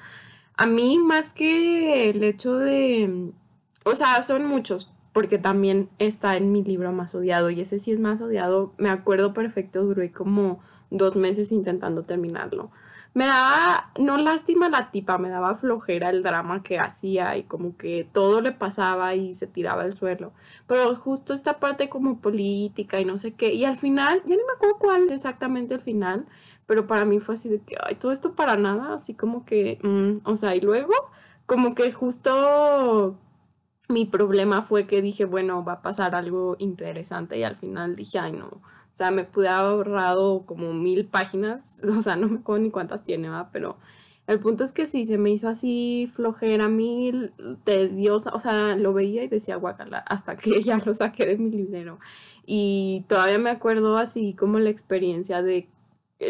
A 0.57 0.65
mí 0.65 0.99
más 0.99 1.33
que 1.33 2.09
el 2.09 2.23
hecho 2.23 2.57
de, 2.57 3.31
o 3.85 3.95
sea, 3.95 4.21
son 4.21 4.45
muchos, 4.45 4.91
porque 5.13 5.37
también 5.37 5.89
está 5.97 6.35
en 6.35 6.51
mi 6.51 6.63
libro 6.63 6.91
más 6.91 7.15
odiado 7.15 7.49
y 7.49 7.61
ese 7.61 7.79
sí 7.79 7.91
es 7.91 8.01
más 8.01 8.21
odiado, 8.21 8.73
me 8.77 8.89
acuerdo 8.89 9.33
perfecto, 9.33 9.83
duré 9.83 10.11
como 10.11 10.59
dos 10.89 11.15
meses 11.15 11.53
intentando 11.53 12.03
terminarlo 12.03 12.69
me 13.13 13.25
daba, 13.25 13.91
no 13.99 14.17
lástima 14.17 14.69
la 14.69 14.89
tipa, 14.91 15.17
me 15.17 15.29
daba 15.29 15.55
flojera 15.55 16.09
el 16.09 16.23
drama 16.23 16.63
que 16.63 16.79
hacía 16.79 17.35
y 17.37 17.43
como 17.43 17.75
que 17.75 18.07
todo 18.11 18.41
le 18.41 18.53
pasaba 18.53 19.15
y 19.15 19.35
se 19.35 19.47
tiraba 19.47 19.83
al 19.83 19.93
suelo. 19.93 20.31
Pero 20.67 20.95
justo 20.95 21.33
esta 21.33 21.59
parte 21.59 21.89
como 21.89 22.21
política 22.21 23.01
y 23.01 23.05
no 23.05 23.17
sé 23.17 23.33
qué. 23.33 23.53
Y 23.53 23.65
al 23.65 23.75
final, 23.77 24.21
ya 24.25 24.35
no 24.37 24.43
me 24.47 24.53
acuerdo 24.53 24.77
cuál 24.79 25.11
exactamente 25.11 25.73
el 25.75 25.81
final, 25.81 26.25
pero 26.65 26.87
para 26.87 27.03
mí 27.05 27.19
fue 27.19 27.35
así 27.35 27.49
de 27.49 27.59
que, 27.61 27.75
ay, 27.83 27.95
todo 27.95 28.11
esto 28.13 28.33
para 28.35 28.55
nada, 28.55 28.93
así 28.93 29.13
como 29.13 29.43
que, 29.45 29.79
mm, 29.83 30.27
o 30.27 30.35
sea, 30.37 30.55
y 30.55 30.61
luego 30.61 30.93
como 31.45 31.75
que 31.75 31.91
justo 31.91 33.17
mi 33.89 34.05
problema 34.05 34.61
fue 34.61 34.87
que 34.87 35.01
dije, 35.01 35.25
bueno, 35.25 35.65
va 35.65 35.73
a 35.73 35.81
pasar 35.81 36.15
algo 36.15 36.55
interesante 36.59 37.37
y 37.37 37.43
al 37.43 37.57
final 37.57 37.95
dije, 37.95 38.19
ay, 38.19 38.31
no 38.31 38.61
o 38.93 38.97
sea, 38.97 39.11
me 39.11 39.23
pude 39.23 39.47
haber 39.47 39.71
ahorrado 39.71 40.45
como 40.45 40.73
mil 40.73 41.05
páginas, 41.05 41.83
o 41.97 42.01
sea, 42.01 42.15
no 42.15 42.29
me 42.29 42.39
acuerdo 42.39 42.63
ni 42.63 42.71
cuántas 42.71 43.03
tiene, 43.03 43.29
¿va? 43.29 43.49
pero 43.51 43.75
El 44.27 44.39
punto 44.39 44.63
es 44.63 44.73
que 44.73 44.85
sí, 44.85 45.05
se 45.05 45.17
me 45.17 45.31
hizo 45.31 45.49
así 45.49 46.09
flojera, 46.13 46.67
mil, 46.67 47.33
tediosa, 47.63 48.31
o 48.33 48.39
sea, 48.39 48.75
lo 48.75 48.93
veía 48.93 49.23
y 49.23 49.27
decía 49.27 49.55
guacala, 49.55 49.99
hasta 49.99 50.35
que 50.37 50.61
ya 50.63 50.79
lo 50.85 50.93
saqué 50.93 51.25
de 51.25 51.37
mi 51.37 51.49
librero. 51.49 51.99
Y 52.45 53.05
todavía 53.07 53.39
me 53.39 53.49
acuerdo 53.49 53.97
así 53.97 54.33
como 54.33 54.59
la 54.59 54.69
experiencia 54.69 55.41
de 55.41 55.69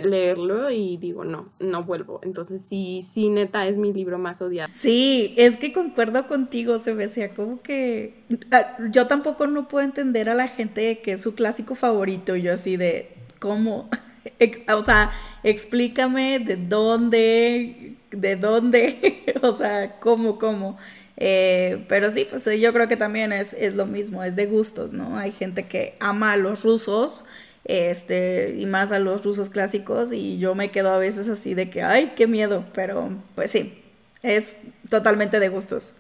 leerlo 0.03 0.71
y 0.71 0.98
digo, 0.98 1.24
no, 1.24 1.50
no 1.60 1.83
vuelvo. 1.83 2.19
Entonces 2.24 2.62
sí, 2.62 3.01
sí, 3.03 3.29
neta, 3.29 3.67
es 3.67 3.77
mi 3.77 3.91
libro 3.91 4.17
más 4.17 4.41
odiado. 4.41 4.71
Sí, 4.74 5.33
es 5.38 5.57
que 5.57 5.74
concuerdo 5.74 6.27
contigo, 6.27 6.79
se 6.79 6.93
me 6.93 7.07
decía 7.07 7.33
como 7.33 7.57
que 7.57 8.24
ah, 8.51 8.77
yo 8.89 9.07
tampoco 9.07 9.48
no 9.48 9.67
puedo 9.67 9.86
entender 9.86 10.29
a 10.29 10.36
la 10.36 10.48
gente 10.48 11.00
que 11.00 11.13
es 11.13 11.21
su 11.21 11.36
clásico 11.36 11.75
favorito, 11.75 12.36
yo 12.36 12.53
así 12.53 12.77
de, 12.77 13.10
¿cómo? 13.39 13.89
o 14.74 14.83
sea, 14.83 15.12
explícame 15.43 16.39
de 16.39 16.55
dónde, 16.55 17.95
de 18.12 18.36
dónde, 18.38 19.25
o 19.41 19.55
sea, 19.55 20.00
cómo, 20.00 20.39
cómo. 20.39 20.77
Eh, 21.17 21.86
pero 21.88 22.10
sí, 22.10 22.25
pues 22.27 22.45
yo 22.60 22.74
creo 22.74 22.88
que 22.88 22.98
también 22.98 23.31
es, 23.33 23.53
es 23.53 23.75
lo 23.75 23.86
mismo, 23.86 24.24
es 24.24 24.36
de 24.36 24.48
gustos, 24.48 24.93
¿no? 24.93 25.17
Hay 25.17 25.31
gente 25.31 25.67
que 25.67 25.95
ama 26.00 26.31
a 26.31 26.38
los 26.38 26.63
rusos 26.63 27.24
este, 27.65 28.56
y 28.58 28.65
más 28.65 28.91
a 28.91 29.00
los 29.00 29.24
rusos 29.24 29.50
clásicos, 29.50 30.12
y 30.12 30.38
yo 30.39 30.56
me 30.56 30.72
quedo 30.72 30.91
a 30.91 30.98
veces 30.98 31.30
así 31.30 31.53
de 31.53 31.70
que, 31.70 31.84
ay, 31.84 32.13
qué 32.15 32.27
miedo, 32.27 32.65
pero 32.74 33.10
pues 33.36 33.51
sí, 33.51 33.82
es 34.24 34.56
totalmente 34.89 35.39
de 35.39 35.50
gustos. 35.50 35.94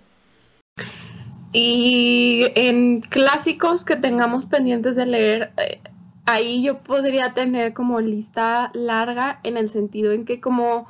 Y 1.53 2.45
en 2.55 3.01
clásicos 3.01 3.83
que 3.83 3.97
tengamos 3.97 4.45
pendientes 4.45 4.95
de 4.95 5.05
leer, 5.05 5.51
eh, 5.57 5.81
ahí 6.25 6.63
yo 6.63 6.79
podría 6.79 7.33
tener 7.33 7.73
como 7.73 7.99
lista 7.99 8.71
larga 8.73 9.39
en 9.43 9.57
el 9.57 9.69
sentido 9.69 10.13
en 10.13 10.23
que 10.23 10.39
como, 10.39 10.87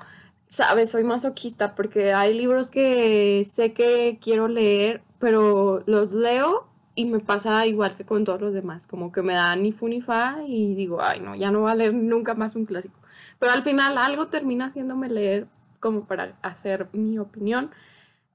sabes, 0.48 0.92
soy 0.92 1.04
masoquista 1.04 1.74
porque 1.74 2.14
hay 2.14 2.36
libros 2.36 2.70
que 2.70 3.44
sé 3.52 3.74
que 3.74 4.20
quiero 4.22 4.48
leer, 4.48 5.02
pero 5.20 5.84
los 5.88 6.14
leo 6.14 6.68
y 6.96 7.06
me 7.06 7.20
pasa 7.20 7.66
igual 7.66 7.96
que 7.96 8.06
con 8.06 8.26
todos 8.26 8.42
los 8.42 8.54
demás, 8.54 8.88
como 8.88 9.12
que 9.12 9.22
me 9.22 9.34
da 9.34 9.56
ni 9.56 9.72
fu 9.72 9.88
ni 9.88 10.02
fa 10.02 10.38
y 10.46 10.76
digo, 10.76 11.02
ay 11.02 11.22
no, 11.22 11.36
ya 11.36 11.52
no 11.52 11.62
voy 11.62 11.72
a 11.72 11.76
leer 11.76 11.94
nunca 11.94 12.36
más 12.36 12.56
un 12.56 12.66
clásico. 12.66 13.00
Pero 13.40 13.54
al 13.54 13.62
final 13.62 13.98
algo 13.98 14.28
termina 14.28 14.68
haciéndome 14.68 15.10
leer 15.10 15.48
como 15.80 16.06
para 16.06 16.38
hacer 16.42 16.90
mi 16.94 17.18
opinión. 17.18 17.72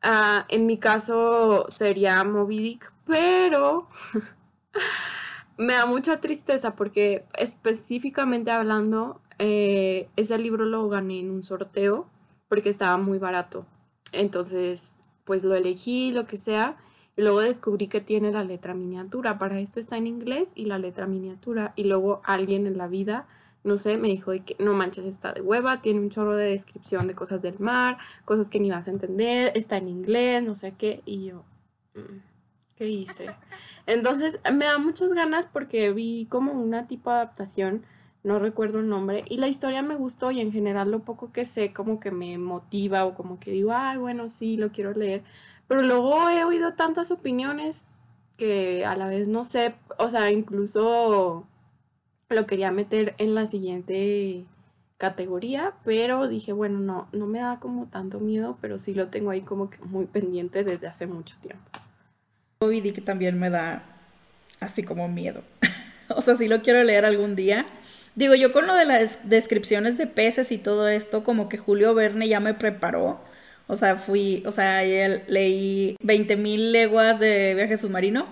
Ah, 0.02 0.46
en 0.48 0.66
mi 0.66 0.78
caso 0.78 1.66
sería 1.68 2.22
Moby 2.24 2.58
Dick, 2.58 2.92
pero 3.06 3.88
me 5.58 5.74
da 5.74 5.86
mucha 5.86 6.20
tristeza 6.20 6.74
porque 6.76 7.24
específicamente 7.38 8.50
hablando, 8.50 9.20
eh, 9.38 10.08
ese 10.16 10.38
libro 10.38 10.64
lo 10.64 10.88
gané 10.88 11.20
en 11.20 11.30
un 11.30 11.42
sorteo 11.42 12.08
porque 12.48 12.70
estaba 12.70 12.96
muy 12.96 13.18
barato. 13.18 13.66
Entonces, 14.12 15.00
pues 15.24 15.42
lo 15.44 15.54
elegí, 15.54 16.12
lo 16.12 16.26
que 16.26 16.36
sea 16.36 16.76
luego 17.16 17.40
descubrí 17.40 17.88
que 17.88 18.00
tiene 18.00 18.30
la 18.30 18.44
letra 18.44 18.74
miniatura. 18.74 19.38
Para 19.38 19.58
esto 19.58 19.80
está 19.80 19.96
en 19.96 20.06
inglés 20.06 20.52
y 20.54 20.66
la 20.66 20.78
letra 20.78 21.06
miniatura. 21.06 21.72
Y 21.76 21.84
luego 21.84 22.20
alguien 22.24 22.66
en 22.66 22.78
la 22.78 22.88
vida, 22.88 23.26
no 23.64 23.78
sé, 23.78 23.96
me 23.96 24.08
dijo 24.08 24.32
que 24.44 24.56
no 24.58 24.74
manches, 24.74 25.06
está 25.06 25.32
de 25.32 25.40
hueva, 25.40 25.80
tiene 25.80 26.00
un 26.00 26.10
chorro 26.10 26.36
de 26.36 26.50
descripción 26.50 27.06
de 27.06 27.14
cosas 27.14 27.42
del 27.42 27.58
mar, 27.58 27.98
cosas 28.24 28.50
que 28.50 28.60
ni 28.60 28.70
vas 28.70 28.86
a 28.88 28.90
entender, 28.90 29.52
está 29.54 29.78
en 29.78 29.88
inglés, 29.88 30.42
no 30.42 30.54
sé 30.54 30.74
qué. 30.76 31.02
Y 31.06 31.26
yo, 31.26 31.44
mm, 31.94 32.18
¿qué 32.76 32.88
hice? 32.88 33.26
Entonces 33.86 34.38
me 34.52 34.66
da 34.66 34.78
muchas 34.78 35.12
ganas 35.12 35.46
porque 35.46 35.92
vi 35.92 36.26
como 36.26 36.52
una 36.52 36.86
tipo 36.86 37.10
de 37.10 37.16
adaptación, 37.16 37.82
no 38.24 38.40
recuerdo 38.40 38.80
el 38.80 38.88
nombre, 38.88 39.24
y 39.28 39.38
la 39.38 39.46
historia 39.46 39.82
me 39.82 39.94
gustó 39.94 40.32
y 40.32 40.40
en 40.40 40.52
general 40.52 40.90
lo 40.90 41.00
poco 41.00 41.30
que 41.30 41.44
sé 41.44 41.72
como 41.72 42.00
que 42.00 42.10
me 42.10 42.36
motiva 42.38 43.04
o 43.04 43.14
como 43.14 43.38
que 43.38 43.52
digo, 43.52 43.70
ay, 43.72 43.98
bueno, 43.98 44.28
sí, 44.28 44.56
lo 44.56 44.72
quiero 44.72 44.92
leer 44.92 45.22
pero 45.68 45.82
luego 45.82 46.28
he 46.30 46.44
oído 46.44 46.74
tantas 46.74 47.10
opiniones 47.10 47.96
que 48.36 48.84
a 48.84 48.96
la 48.96 49.08
vez 49.08 49.28
no 49.28 49.44
sé, 49.44 49.74
o 49.98 50.10
sea, 50.10 50.30
incluso 50.30 51.46
lo 52.28 52.46
quería 52.46 52.70
meter 52.70 53.14
en 53.18 53.34
la 53.34 53.46
siguiente 53.46 54.44
categoría, 54.98 55.74
pero 55.84 56.28
dije, 56.28 56.52
bueno, 56.52 56.78
no, 56.80 57.08
no 57.12 57.26
me 57.26 57.38
da 57.38 57.58
como 57.60 57.86
tanto 57.86 58.20
miedo, 58.20 58.58
pero 58.60 58.78
sí 58.78 58.94
lo 58.94 59.08
tengo 59.08 59.30
ahí 59.30 59.42
como 59.42 59.70
que 59.70 59.78
muy 59.84 60.06
pendiente 60.06 60.64
desde 60.64 60.86
hace 60.86 61.06
mucho 61.06 61.36
tiempo. 61.40 61.64
Moby 62.60 62.80
que 62.92 63.02
también 63.02 63.38
me 63.38 63.50
da 63.50 63.84
así 64.60 64.82
como 64.82 65.08
miedo. 65.08 65.42
o 66.08 66.22
sea, 66.22 66.36
sí 66.36 66.48
lo 66.48 66.62
quiero 66.62 66.82
leer 66.82 67.04
algún 67.04 67.36
día. 67.36 67.66
Digo, 68.14 68.34
yo 68.34 68.52
con 68.52 68.66
lo 68.66 68.74
de 68.74 68.86
las 68.86 69.28
descripciones 69.28 69.98
de 69.98 70.06
peces 70.06 70.50
y 70.50 70.58
todo 70.58 70.88
esto, 70.88 71.22
como 71.22 71.50
que 71.50 71.58
Julio 71.58 71.94
Verne 71.94 72.28
ya 72.28 72.40
me 72.40 72.54
preparó 72.54 73.20
o 73.68 73.76
sea, 73.76 73.96
fui, 73.96 74.42
o 74.46 74.52
sea, 74.52 74.82
leí 74.82 75.96
20.000 76.02 76.70
leguas 76.70 77.18
de 77.18 77.54
viaje 77.54 77.76
submarino 77.76 78.26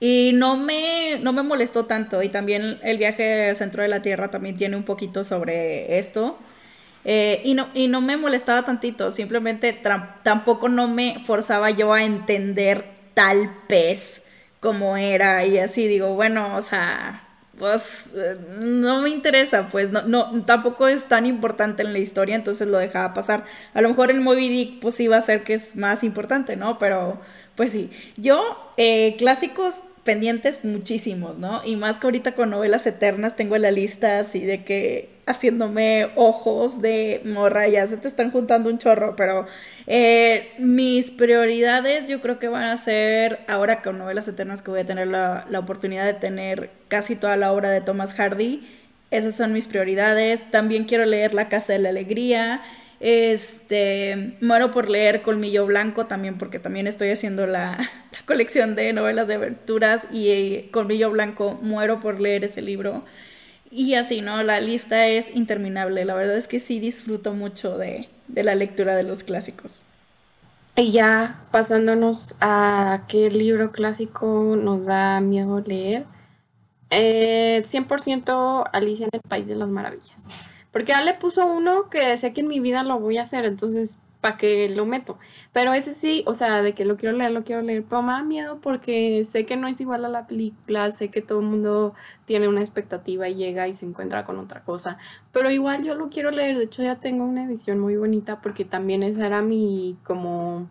y 0.00 0.32
no 0.34 0.56
me, 0.56 1.18
no 1.22 1.32
me 1.32 1.42
molestó 1.42 1.86
tanto. 1.86 2.22
Y 2.22 2.28
también 2.28 2.78
el 2.82 2.98
viaje 2.98 3.50
al 3.50 3.56
centro 3.56 3.82
de 3.82 3.88
la 3.88 4.02
Tierra 4.02 4.30
también 4.30 4.56
tiene 4.56 4.76
un 4.76 4.82
poquito 4.82 5.24
sobre 5.24 5.98
esto. 5.98 6.38
Eh, 7.04 7.42
y, 7.44 7.54
no, 7.54 7.68
y 7.74 7.88
no 7.88 8.00
me 8.00 8.16
molestaba 8.16 8.64
tantito, 8.64 9.10
simplemente 9.10 9.78
tampoco 10.22 10.70
no 10.70 10.88
me 10.88 11.20
forzaba 11.24 11.70
yo 11.70 11.92
a 11.92 12.02
entender 12.02 12.86
tal 13.12 13.50
pez 13.68 14.22
como 14.60 14.96
era 14.96 15.44
y 15.44 15.58
así 15.58 15.86
digo, 15.86 16.14
bueno, 16.14 16.56
o 16.56 16.62
sea, 16.62 17.23
pues 17.58 18.10
eh, 18.16 18.36
no 18.62 19.02
me 19.02 19.10
interesa, 19.10 19.68
pues 19.70 19.90
no, 19.90 20.02
no, 20.02 20.42
tampoco 20.44 20.88
es 20.88 21.04
tan 21.04 21.26
importante 21.26 21.82
en 21.82 21.92
la 21.92 21.98
historia, 21.98 22.34
entonces 22.34 22.68
lo 22.68 22.78
dejaba 22.78 23.14
pasar. 23.14 23.44
A 23.74 23.80
lo 23.80 23.88
mejor 23.88 24.10
en 24.10 24.22
Moby 24.22 24.48
Dick 24.48 24.80
pues 24.80 24.98
iba 25.00 25.16
a 25.16 25.20
ser 25.20 25.44
que 25.44 25.54
es 25.54 25.76
más 25.76 26.04
importante, 26.04 26.56
¿no? 26.56 26.78
Pero 26.78 27.20
pues 27.54 27.72
sí, 27.72 27.90
yo 28.16 28.72
eh, 28.76 29.16
clásicos 29.18 29.76
pendientes 30.04 30.64
muchísimos, 30.64 31.38
¿no? 31.38 31.62
Y 31.64 31.76
más 31.76 31.98
que 31.98 32.06
ahorita 32.06 32.34
con 32.34 32.50
novelas 32.50 32.86
eternas 32.86 33.36
tengo 33.36 33.56
la 33.58 33.70
lista 33.70 34.18
así 34.18 34.40
de 34.40 34.64
que 34.64 35.13
haciéndome 35.26 36.10
ojos 36.16 36.82
de 36.82 37.22
morra, 37.24 37.68
ya 37.68 37.86
se 37.86 37.96
te 37.96 38.08
están 38.08 38.30
juntando 38.30 38.70
un 38.70 38.78
chorro, 38.78 39.16
pero 39.16 39.46
eh, 39.86 40.52
mis 40.58 41.10
prioridades 41.10 42.08
yo 42.08 42.20
creo 42.20 42.38
que 42.38 42.48
van 42.48 42.64
a 42.64 42.76
ser, 42.76 43.40
ahora 43.48 43.82
con 43.82 43.98
novelas 43.98 44.28
eternas 44.28 44.62
que 44.62 44.70
voy 44.70 44.80
a 44.80 44.86
tener 44.86 45.08
la, 45.08 45.46
la 45.48 45.58
oportunidad 45.58 46.04
de 46.04 46.14
tener 46.14 46.70
casi 46.88 47.16
toda 47.16 47.36
la 47.36 47.52
obra 47.52 47.70
de 47.70 47.80
Thomas 47.80 48.14
Hardy, 48.14 48.62
esas 49.14 49.36
son 49.36 49.52
mis 49.52 49.68
prioridades. 49.68 50.50
También 50.50 50.86
quiero 50.86 51.04
leer 51.04 51.34
La 51.34 51.48
Casa 51.48 51.72
de 51.72 51.78
la 51.78 51.90
Alegría. 51.90 52.62
Este, 52.98 54.36
muero 54.40 54.72
por 54.72 54.90
leer 54.90 55.22
Colmillo 55.22 55.66
Blanco 55.66 56.06
también 56.06 56.38
porque 56.38 56.58
también 56.58 56.86
estoy 56.86 57.10
haciendo 57.10 57.46
la, 57.46 57.78
colección 58.26 58.74
de 58.74 58.92
novelas 58.92 59.28
de 59.28 59.34
aventuras 59.34 60.08
y 60.10 60.30
eh, 60.30 60.68
Colmillo 60.72 61.10
Blanco, 61.10 61.58
muero 61.62 62.00
por 62.00 62.20
leer 62.20 62.42
ese 62.42 62.60
libro. 62.60 63.04
Y 63.76 63.96
así, 63.96 64.20
¿no? 64.20 64.40
La 64.44 64.60
lista 64.60 65.08
es 65.08 65.34
interminable. 65.34 66.04
La 66.04 66.14
verdad 66.14 66.36
es 66.36 66.46
que 66.46 66.60
sí 66.60 66.78
disfruto 66.78 67.32
mucho 67.32 67.76
de, 67.76 68.08
la 68.28 68.54
lectura 68.54 68.94
de 68.94 69.02
los 69.02 69.24
clásicos. 69.24 69.82
Y 70.76 70.92
ya 70.92 71.40
pasándonos 71.50 72.36
a 72.40 73.02
qué 73.08 73.30
libro 73.30 73.72
clásico 73.72 74.56
nos 74.56 74.86
da 74.86 75.20
miedo 75.20 75.60
leer. 75.66 76.04
Eh, 76.90 77.64
100% 77.66 78.70
Alicia 78.72 79.06
en 79.06 79.10
el 79.12 79.28
País 79.28 79.48
de 79.48 79.56
las 79.56 79.68
Maravillas. 79.68 80.22
Porque 80.70 80.92
ya 80.92 81.02
le 81.02 81.14
puso 81.14 81.44
uno 81.44 81.90
que 81.90 82.16
sé 82.16 82.32
que 82.32 82.42
en 82.42 82.48
mi 82.48 82.60
vida 82.60 82.84
lo 82.84 83.00
voy 83.00 83.18
a 83.18 83.22
hacer, 83.22 83.44
entonces, 83.44 83.98
¿para 84.24 84.38
qué 84.38 84.70
lo 84.70 84.86
meto? 84.86 85.18
Pero 85.52 85.74
ese 85.74 85.92
sí, 85.92 86.24
o 86.26 86.32
sea, 86.32 86.62
de 86.62 86.72
que 86.72 86.86
lo 86.86 86.96
quiero 86.96 87.14
leer, 87.14 87.30
lo 87.30 87.44
quiero 87.44 87.60
leer, 87.60 87.84
pero 87.86 88.00
me 88.00 88.12
da 88.12 88.22
miedo 88.22 88.58
porque 88.58 89.22
sé 89.22 89.44
que 89.44 89.54
no 89.54 89.68
es 89.68 89.82
igual 89.82 90.02
a 90.06 90.08
la 90.08 90.26
película, 90.26 90.90
sé 90.92 91.10
que 91.10 91.20
todo 91.20 91.40
el 91.40 91.46
mundo 91.46 91.94
tiene 92.24 92.48
una 92.48 92.62
expectativa 92.62 93.28
y 93.28 93.34
llega 93.34 93.68
y 93.68 93.74
se 93.74 93.84
encuentra 93.84 94.24
con 94.24 94.38
otra 94.38 94.62
cosa, 94.62 94.96
pero 95.30 95.50
igual 95.50 95.84
yo 95.84 95.94
lo 95.94 96.08
quiero 96.08 96.30
leer, 96.30 96.56
de 96.56 96.64
hecho 96.64 96.82
ya 96.82 96.96
tengo 96.96 97.22
una 97.22 97.44
edición 97.44 97.78
muy 97.80 97.96
bonita 97.96 98.40
porque 98.40 98.64
también 98.64 99.02
ese 99.02 99.26
era 99.26 99.42
mi 99.42 99.98
como 100.04 100.70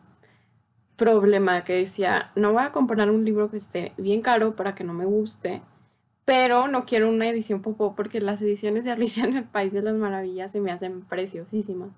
problema 0.95 1.63
que 1.63 1.74
decía, 1.75 2.31
no 2.36 2.53
voy 2.53 2.63
a 2.63 2.72
comprar 2.72 3.12
un 3.12 3.24
libro 3.24 3.51
que 3.51 3.57
esté 3.57 3.93
bien 3.98 4.22
caro 4.24 4.55
para 4.55 4.74
que 4.74 4.83
no 4.83 4.95
me 4.95 5.05
guste 5.05 5.62
pero 6.25 6.68
no 6.68 6.86
quiero 6.86 7.10
una 7.10 7.27
edición 7.27 7.62
popó 7.62 7.96
porque 7.96 8.22
las 8.22 8.42
ediciones 8.42 8.86
de 8.86 8.92
Alicia 8.92 9.24
en 9.25 9.36
el 9.36 9.44
País 9.44 9.74
de 9.74 9.82
las 9.82 9.96
Maravillas 9.96 10.51
se 10.51 10.62
me 10.62 10.72
hacen 10.72 11.01
preciosísimas. 11.01 11.89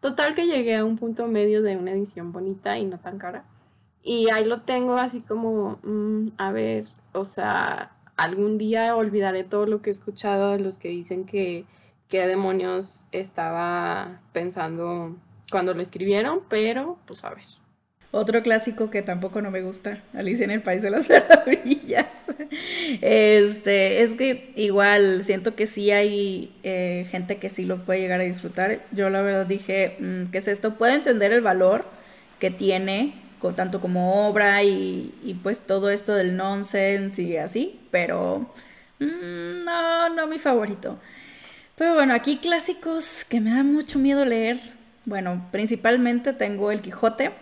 Total 0.00 0.34
que 0.34 0.46
llegué 0.46 0.76
a 0.76 0.84
un 0.84 0.96
punto 0.96 1.28
medio 1.28 1.62
de 1.62 1.76
una 1.76 1.92
edición 1.92 2.32
bonita 2.32 2.78
y 2.78 2.86
no 2.86 2.98
tan 2.98 3.18
cara. 3.18 3.44
Y 4.02 4.30
ahí 4.30 4.44
lo 4.44 4.60
tengo 4.60 4.96
así 4.96 5.20
como, 5.20 5.78
mm, 5.82 6.26
a 6.36 6.52
ver, 6.52 6.84
o 7.12 7.24
sea, 7.24 7.92
algún 8.16 8.58
día 8.58 8.96
olvidaré 8.96 9.44
todo 9.44 9.66
lo 9.66 9.82
que 9.82 9.90
he 9.90 9.92
escuchado 9.92 10.52
de 10.52 10.60
los 10.60 10.78
que 10.78 10.88
dicen 10.88 11.24
que 11.24 11.64
qué 12.08 12.26
demonios 12.26 13.06
estaba 13.12 14.20
pensando 14.32 15.16
cuando 15.50 15.74
lo 15.74 15.82
escribieron, 15.82 16.40
pero 16.48 16.98
pues 17.06 17.24
a 17.24 17.30
ver. 17.30 17.44
Otro 18.10 18.42
clásico 18.42 18.90
que 18.90 19.02
tampoco 19.02 19.42
no 19.42 19.50
me 19.50 19.62
gusta, 19.62 20.04
Alicia 20.12 20.44
en 20.44 20.52
el 20.52 20.62
País 20.62 20.82
de 20.82 20.90
las 20.90 21.08
Maravillas. 21.08 22.23
Este, 23.00 24.02
es 24.02 24.14
que 24.14 24.52
igual 24.56 25.24
siento 25.24 25.54
que 25.54 25.66
sí 25.66 25.90
hay 25.90 26.54
eh, 26.62 27.06
gente 27.10 27.36
que 27.36 27.50
sí 27.50 27.64
lo 27.64 27.84
puede 27.84 28.00
llegar 28.00 28.20
a 28.20 28.24
disfrutar. 28.24 28.84
Yo 28.92 29.10
la 29.10 29.22
verdad 29.22 29.46
dije, 29.46 29.96
mm, 29.98 30.26
¿qué 30.26 30.38
es 30.38 30.48
esto? 30.48 30.74
Puedo 30.74 30.94
entender 30.94 31.32
el 31.32 31.40
valor 31.40 31.84
que 32.38 32.50
tiene, 32.50 33.14
tanto 33.56 33.80
como 33.80 34.26
obra 34.26 34.62
y, 34.62 35.14
y 35.22 35.34
pues 35.34 35.60
todo 35.60 35.90
esto 35.90 36.14
del 36.14 36.36
nonsense 36.36 37.22
y 37.22 37.36
así, 37.36 37.78
pero 37.90 38.50
mm, 39.00 39.64
no, 39.64 40.08
no 40.08 40.26
mi 40.26 40.38
favorito. 40.38 40.98
Pero 41.76 41.94
bueno, 41.94 42.14
aquí 42.14 42.38
clásicos 42.38 43.24
que 43.24 43.40
me 43.40 43.50
da 43.50 43.64
mucho 43.64 43.98
miedo 43.98 44.24
leer. 44.24 44.60
Bueno, 45.04 45.48
principalmente 45.50 46.32
tengo 46.32 46.70
el 46.70 46.80
Quijote, 46.80 47.32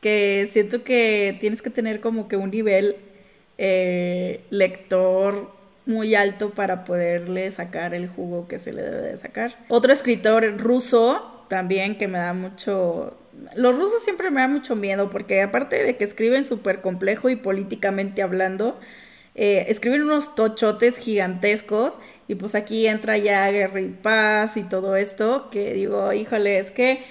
que 0.00 0.48
siento 0.50 0.82
que 0.82 1.36
tienes 1.40 1.62
que 1.62 1.70
tener 1.70 2.00
como 2.00 2.26
que 2.26 2.36
un 2.36 2.50
nivel 2.50 2.96
eh, 3.62 4.40
lector 4.48 5.50
muy 5.84 6.14
alto 6.14 6.48
para 6.48 6.84
poderle 6.84 7.50
sacar 7.50 7.92
el 7.92 8.08
jugo 8.08 8.48
que 8.48 8.58
se 8.58 8.72
le 8.72 8.80
debe 8.80 9.02
de 9.02 9.16
sacar. 9.18 9.54
Otro 9.68 9.92
escritor 9.92 10.56
ruso 10.56 11.44
también 11.48 11.98
que 11.98 12.08
me 12.08 12.18
da 12.18 12.32
mucho... 12.32 13.18
Los 13.54 13.76
rusos 13.76 14.02
siempre 14.02 14.30
me 14.30 14.40
dan 14.40 14.54
mucho 14.54 14.76
miedo 14.76 15.10
porque 15.10 15.42
aparte 15.42 15.82
de 15.82 15.96
que 15.98 16.04
escriben 16.04 16.44
súper 16.44 16.80
complejo 16.80 17.28
y 17.28 17.36
políticamente 17.36 18.22
hablando, 18.22 18.80
eh, 19.34 19.66
escriben 19.68 20.02
unos 20.02 20.34
tochotes 20.34 20.96
gigantescos 20.96 21.98
y 22.28 22.36
pues 22.36 22.54
aquí 22.54 22.86
entra 22.86 23.18
ya 23.18 23.50
guerra 23.50 23.82
y 23.82 23.88
paz 23.88 24.56
y 24.56 24.62
todo 24.62 24.96
esto 24.96 25.50
que 25.50 25.74
digo, 25.74 26.14
híjole, 26.14 26.58
es 26.58 26.70
que 26.70 27.04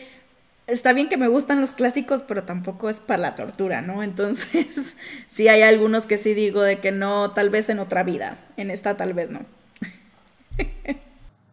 está 0.72 0.94
bien 0.94 1.10
que 1.10 1.18
me 1.18 1.28
gustan 1.28 1.62
los 1.62 1.72
clásicos, 1.72 2.24
pero 2.24 2.44
tampoco 2.44 2.90
es 2.90 3.00
para 3.00 3.22
la 3.22 3.36
tortura, 3.36 3.82
¿no? 3.82 4.04
Entonces, 4.04 4.96
sí 5.28 5.48
hay 5.48 5.62
algunos 5.62 6.06
que 6.06 6.18
sí 6.18 6.34
digo 6.34 6.62
de 6.62 6.80
que 6.80 6.92
no, 6.92 7.32
tal 7.32 7.50
vez 7.50 7.70
en 7.70 7.80
otra 7.80 8.04
vida, 8.04 8.38
en 8.58 8.72
esta 8.72 8.98
tal 8.98 9.14
vez 9.14 9.30
no. 9.30 9.42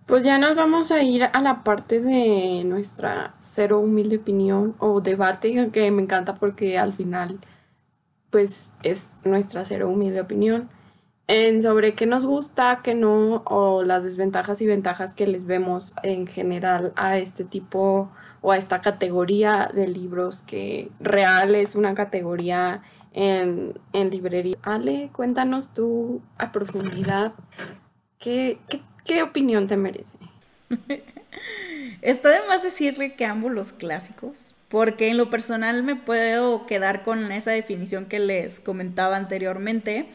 Pues 0.07 0.23
ya 0.23 0.39
nos 0.39 0.55
vamos 0.55 0.93
a 0.93 1.03
ir 1.03 1.25
a 1.25 1.41
la 1.41 1.65
parte 1.65 2.01
de 2.01 2.63
nuestra 2.65 3.35
cero 3.41 3.81
humilde 3.81 4.19
opinión 4.19 4.77
o 4.79 5.01
debate, 5.01 5.71
que 5.73 5.91
me 5.91 6.03
encanta 6.03 6.37
porque 6.37 6.79
al 6.79 6.93
final, 6.93 7.39
pues 8.31 8.73
es 8.85 9.17
nuestra 9.25 9.65
cero 9.65 9.89
humilde 9.89 10.21
opinión 10.21 10.69
en 11.29 11.61
sobre 11.61 11.95
qué 11.95 12.07
nos 12.07 12.25
gusta, 12.25 12.81
qué 12.85 12.95
no, 12.95 13.43
o 13.47 13.83
las 13.83 14.05
desventajas 14.05 14.61
y 14.63 14.67
ventajas 14.67 15.15
que 15.15 15.27
les 15.27 15.45
vemos 15.45 15.97
en 16.05 16.29
general 16.29 16.93
a 16.95 17.19
este 17.19 17.45
tipo 17.45 18.09
o 18.47 18.53
a 18.53 18.57
esta 18.57 18.81
categoría 18.81 19.73
de 19.75 19.89
libros 19.89 20.41
que 20.43 20.89
real 21.01 21.57
es 21.57 21.75
una 21.75 21.97
categoría 21.97 22.81
en, 23.13 23.75
librería. 23.93 24.57
Ale, 24.63 25.11
cuéntanos 25.13 25.75
tú 25.75 26.23
a 26.39 26.53
profundidad 26.53 27.33
qué, 28.21 28.59
qué, 29.05 29.25
opinión 29.25 29.67
te 29.67 29.77
merece. 29.77 30.19
Está 32.03 32.29
de 32.29 32.47
más 32.47 32.63
decirle 32.63 33.17
que 33.17 33.25
ambos 33.25 33.51
los 33.51 33.73
clásicos, 33.73 34.55
porque 34.69 35.09
en 35.11 35.17
lo 35.17 35.29
personal 35.29 35.83
me 35.83 35.97
puedo 35.97 36.67
quedar 36.67 37.03
con 37.03 37.33
esa 37.33 37.51
definición 37.51 38.07
que 38.07 38.21
les 38.21 38.61
comentaba 38.61 39.17
anteriormente 39.17 40.09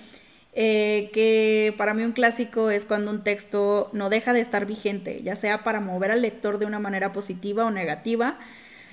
eh, 0.53 1.09
que 1.13 1.73
para 1.77 1.93
mí 1.93 2.03
un 2.03 2.11
clásico 2.11 2.69
es 2.69 2.85
cuando 2.85 3.11
un 3.11 3.23
texto 3.23 3.89
no 3.93 4.09
deja 4.09 4.33
de 4.33 4.41
estar 4.41 4.65
vigente, 4.65 5.21
ya 5.23 5.35
sea 5.35 5.63
para 5.63 5.79
mover 5.79 6.11
al 6.11 6.21
lector 6.21 6.57
de 6.57 6.65
una 6.65 6.79
manera 6.79 7.13
positiva 7.13 7.65
o 7.65 7.71
negativa, 7.71 8.37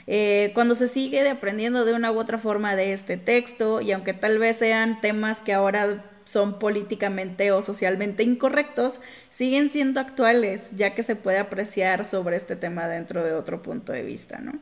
eh, 0.06 0.52
cuando 0.54 0.74
se 0.74 0.88
sigue 0.88 1.28
aprendiendo 1.28 1.84
de 1.84 1.94
una 1.94 2.12
u 2.12 2.18
otra 2.18 2.38
forma 2.38 2.76
de 2.76 2.92
este 2.92 3.16
texto 3.16 3.80
y 3.80 3.92
aunque 3.92 4.14
tal 4.14 4.38
vez 4.38 4.56
sean 4.56 5.00
temas 5.00 5.40
que 5.40 5.52
ahora 5.52 6.04
son 6.24 6.58
políticamente 6.58 7.52
o 7.52 7.62
socialmente 7.62 8.22
incorrectos, 8.22 9.00
siguen 9.30 9.70
siendo 9.70 9.98
actuales, 10.00 10.70
ya 10.76 10.94
que 10.94 11.02
se 11.02 11.16
puede 11.16 11.38
apreciar 11.38 12.04
sobre 12.04 12.36
este 12.36 12.54
tema 12.54 12.86
dentro 12.86 13.24
de 13.24 13.32
otro 13.32 13.62
punto 13.62 13.92
de 13.92 14.02
vista, 14.02 14.38
¿no? 14.38 14.52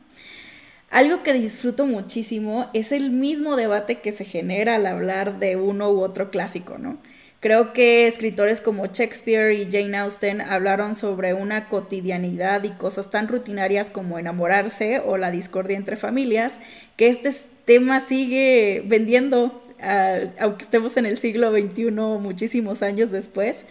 Algo 0.89 1.21
que 1.21 1.33
disfruto 1.33 1.85
muchísimo 1.85 2.69
es 2.73 2.91
el 2.91 3.11
mismo 3.11 3.55
debate 3.57 3.99
que 3.99 4.13
se 4.13 4.23
genera 4.23 4.75
al 4.75 4.85
hablar 4.85 5.37
de 5.39 5.57
uno 5.57 5.91
u 5.91 5.99
otro 6.01 6.31
clásico, 6.31 6.77
¿no? 6.77 6.97
Creo 7.39 7.71
que 7.71 8.07
escritores 8.07 8.61
como 8.61 8.87
Shakespeare 8.87 9.53
y 9.53 9.69
Jane 9.71 9.97
Austen 9.97 10.41
hablaron 10.41 10.95
sobre 10.95 11.35
una 11.35 11.69
cotidianidad 11.69 12.63
y 12.63 12.71
cosas 12.71 13.11
tan 13.11 13.27
rutinarias 13.27 13.91
como 13.91 14.17
enamorarse 14.17 15.01
o 15.05 15.17
la 15.17 15.29
discordia 15.29 15.77
entre 15.77 15.97
familias, 15.97 16.59
que 16.95 17.09
este 17.09 17.31
tema 17.65 17.99
sigue 17.99 18.81
vendiendo, 18.87 19.61
ah, 19.81 20.19
aunque 20.39 20.63
estemos 20.63 20.97
en 20.97 21.05
el 21.05 21.17
siglo 21.17 21.51
XXI 21.51 21.91
muchísimos 21.91 22.81
años 22.81 23.11
después. 23.11 23.65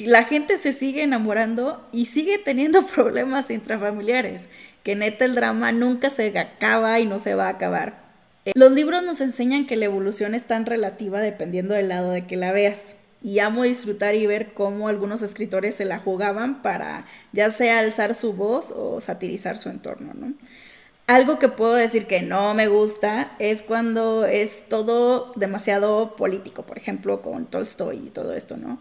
La 0.00 0.24
gente 0.24 0.58
se 0.58 0.72
sigue 0.72 1.02
enamorando 1.02 1.86
y 1.92 2.06
sigue 2.06 2.38
teniendo 2.38 2.84
problemas 2.94 3.50
intrafamiliares 3.50 4.48
que 4.82 4.94
neta 4.94 5.24
el 5.24 5.34
drama 5.34 5.72
nunca 5.72 6.10
se 6.10 6.36
acaba 6.38 7.00
y 7.00 7.06
no 7.06 7.18
se 7.18 7.34
va 7.34 7.46
a 7.46 7.50
acabar. 7.50 8.06
Eh, 8.44 8.52
los 8.54 8.70
libros 8.70 9.02
nos 9.02 9.20
enseñan 9.20 9.66
que 9.66 9.74
la 9.74 9.86
evolución 9.86 10.34
es 10.34 10.44
tan 10.44 10.64
relativa 10.64 11.20
dependiendo 11.20 11.74
del 11.74 11.88
lado 11.88 12.12
de 12.12 12.26
que 12.26 12.36
la 12.36 12.52
veas. 12.52 12.94
Y 13.20 13.40
amo 13.40 13.64
disfrutar 13.64 14.14
y 14.14 14.26
ver 14.26 14.52
cómo 14.54 14.86
algunos 14.86 15.22
escritores 15.22 15.74
se 15.74 15.84
la 15.84 15.98
jugaban 15.98 16.62
para 16.62 17.06
ya 17.32 17.50
sea 17.50 17.80
alzar 17.80 18.14
su 18.14 18.34
voz 18.34 18.70
o 18.70 19.00
satirizar 19.00 19.58
su 19.58 19.70
entorno, 19.70 20.12
¿no? 20.14 20.34
Algo 21.08 21.40
que 21.40 21.48
puedo 21.48 21.74
decir 21.74 22.06
que 22.06 22.22
no 22.22 22.54
me 22.54 22.68
gusta 22.68 23.32
es 23.40 23.62
cuando 23.62 24.24
es 24.26 24.68
todo 24.68 25.32
demasiado 25.34 26.14
político, 26.14 26.64
por 26.64 26.78
ejemplo, 26.78 27.22
con 27.22 27.46
Tolstoy 27.46 27.96
y 27.96 28.10
todo 28.10 28.34
esto, 28.34 28.56
¿no? 28.56 28.78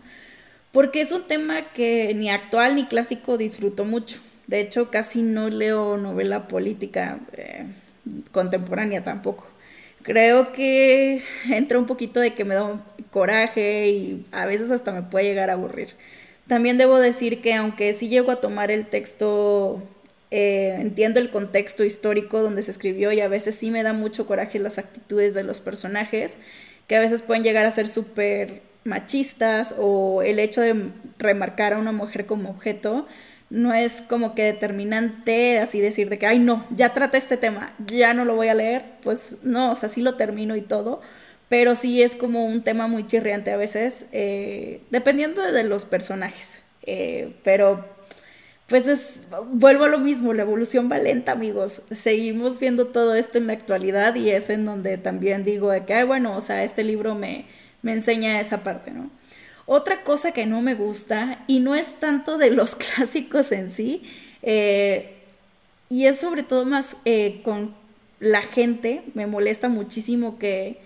Porque 0.76 1.00
es 1.00 1.14
un 1.14 1.24
tema 1.24 1.72
que 1.72 2.14
ni 2.16 2.30
actual 2.30 2.76
ni 2.76 2.84
clásico 2.84 3.38
disfruto 3.38 3.86
mucho. 3.86 4.20
De 4.48 4.60
hecho, 4.60 4.92
casi 4.92 5.22
no 5.22 5.50
leo 5.50 5.96
novela 5.96 6.50
política 6.50 7.20
eh, 7.32 7.64
contemporánea 8.34 9.02
tampoco. 9.02 9.48
Creo 10.02 10.52
que 10.52 11.24
entra 11.50 11.80
un 11.80 11.86
poquito 11.86 12.20
de 12.20 12.34
que 12.34 12.44
me 12.44 12.56
da 12.56 12.86
coraje 13.10 13.88
y 13.88 14.26
a 14.34 14.46
veces 14.46 14.70
hasta 14.70 14.92
me 14.92 15.02
puede 15.02 15.24
llegar 15.24 15.50
a 15.50 15.54
aburrir. 15.54 15.92
También 16.46 16.78
debo 16.78 17.00
decir 17.00 17.42
que 17.42 17.54
aunque 17.54 17.94
sí 17.94 18.10
llego 18.10 18.30
a 18.34 18.42
tomar 18.42 18.70
el 18.70 18.86
texto, 18.86 19.82
eh, 20.30 20.76
entiendo 20.78 21.22
el 21.22 21.32
contexto 21.32 21.86
histórico 21.86 22.42
donde 22.42 22.64
se 22.64 22.72
escribió 22.72 23.14
y 23.14 23.22
a 23.22 23.30
veces 23.30 23.56
sí 23.56 23.72
me 23.72 23.82
da 23.82 23.94
mucho 23.94 24.28
coraje 24.28 24.60
las 24.60 24.78
actitudes 24.78 25.34
de 25.36 25.44
los 25.44 25.62
personajes, 25.62 26.36
que 26.88 26.98
a 26.98 27.00
veces 27.00 27.22
pueden 27.22 27.44
llegar 27.44 27.66
a 27.66 27.72
ser 27.72 27.88
súper 27.88 28.75
machistas 28.86 29.76
o 29.78 30.22
el 30.22 30.40
hecho 30.40 30.62
de 30.62 30.92
remarcar 31.18 31.74
a 31.74 31.80
una 31.80 31.92
mujer 31.92 32.26
como 32.26 32.52
objeto, 32.52 33.06
no 33.50 33.74
es 33.74 34.02
como 34.02 34.36
que 34.36 34.44
determinante 34.44 35.60
así 35.60 35.80
decir 35.80 36.10
de 36.10 36.18
que, 36.18 36.28
ay 36.28 36.40
no, 36.40 36.66
ya 36.70 36.94
trata 36.94 37.18
este 37.18 37.36
tema, 37.36 37.74
ya 37.86 38.14
no 38.14 38.26
lo 38.26 38.36
voy 38.36 38.48
a 38.48 38.54
leer, 38.54 38.86
pues 39.02 39.40
no, 39.44 39.72
o 39.72 39.76
sea, 39.76 39.90
sí 39.90 40.02
lo 40.02 40.16
termino 40.16 40.56
y 40.56 40.62
todo, 40.62 41.02
pero 41.50 41.76
sí 41.76 42.02
es 42.02 42.16
como 42.16 42.46
un 42.46 42.64
tema 42.64 42.88
muy 42.88 43.06
chirriante 43.08 43.52
a 43.52 43.58
veces, 43.58 44.08
eh, 44.12 44.82
dependiendo 44.92 45.42
de 45.42 45.64
los 45.64 45.86
personajes, 45.86 46.64
eh, 46.84 47.34
pero 47.44 47.86
pues 48.68 48.88
es, 48.88 49.24
vuelvo 49.52 49.84
a 49.84 49.90
lo 49.90 50.00
mismo, 50.00 50.34
la 50.34 50.42
evolución 50.42 50.92
va 50.92 50.98
lenta, 50.98 51.34
amigos, 51.34 51.84
seguimos 51.92 52.60
viendo 52.60 52.88
todo 52.88 53.14
esto 53.16 53.38
en 53.38 53.48
la 53.48 53.54
actualidad 53.54 54.16
y 54.16 54.32
es 54.32 54.50
en 54.50 54.66
donde 54.66 54.98
también 54.98 55.44
digo 55.44 55.70
de 55.70 55.86
que, 55.86 55.94
ay, 55.94 56.06
bueno, 56.06 56.36
o 56.36 56.42
sea, 56.42 56.64
este 56.64 56.84
libro 56.84 57.14
me, 57.14 57.46
me 57.86 57.94
enseña 57.94 58.42
esa 58.42 58.64
parte, 58.64 58.90
¿no? 58.90 59.12
Otra 59.68 60.04
cosa 60.04 60.32
que 60.32 60.48
no 60.48 60.60
me 60.62 60.74
gusta, 60.74 61.44
y 61.46 61.60
no 61.60 61.76
es 61.76 62.00
tanto 62.00 62.40
de 62.40 62.50
los 62.50 62.76
clásicos 62.76 63.52
en 63.52 63.70
sí, 63.70 64.02
eh, 64.42 65.14
y 65.88 66.08
es 66.08 66.20
sobre 66.20 66.42
todo 66.42 66.66
más 66.66 66.98
eh, 67.06 67.42
con 67.44 67.76
la 68.20 68.42
gente, 68.42 69.04
me 69.14 69.28
molesta 69.28 69.70
muchísimo 69.70 70.40
que 70.40 70.80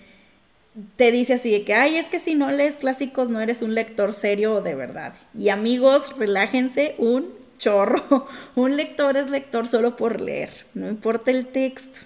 te 0.97 1.13
dice 1.13 1.35
así 1.35 1.51
de 1.51 1.63
que, 1.63 1.73
ay, 1.73 1.95
es 1.95 2.07
que 2.07 2.19
si 2.19 2.35
no 2.35 2.51
lees 2.51 2.75
clásicos 2.75 3.29
no 3.29 3.39
eres 3.39 3.61
un 3.61 3.75
lector 3.75 4.13
serio 4.13 4.59
de 4.59 4.75
verdad. 4.75 5.13
Y 5.33 5.49
amigos, 5.49 6.17
relájense 6.17 6.95
un 6.97 7.33
chorro. 7.57 8.27
Un 8.55 8.75
lector 8.75 9.15
es 9.15 9.29
lector 9.29 9.67
solo 9.67 9.95
por 9.95 10.19
leer, 10.19 10.49
no 10.73 10.87
importa 10.89 11.31
el 11.31 11.47
texto 11.47 11.99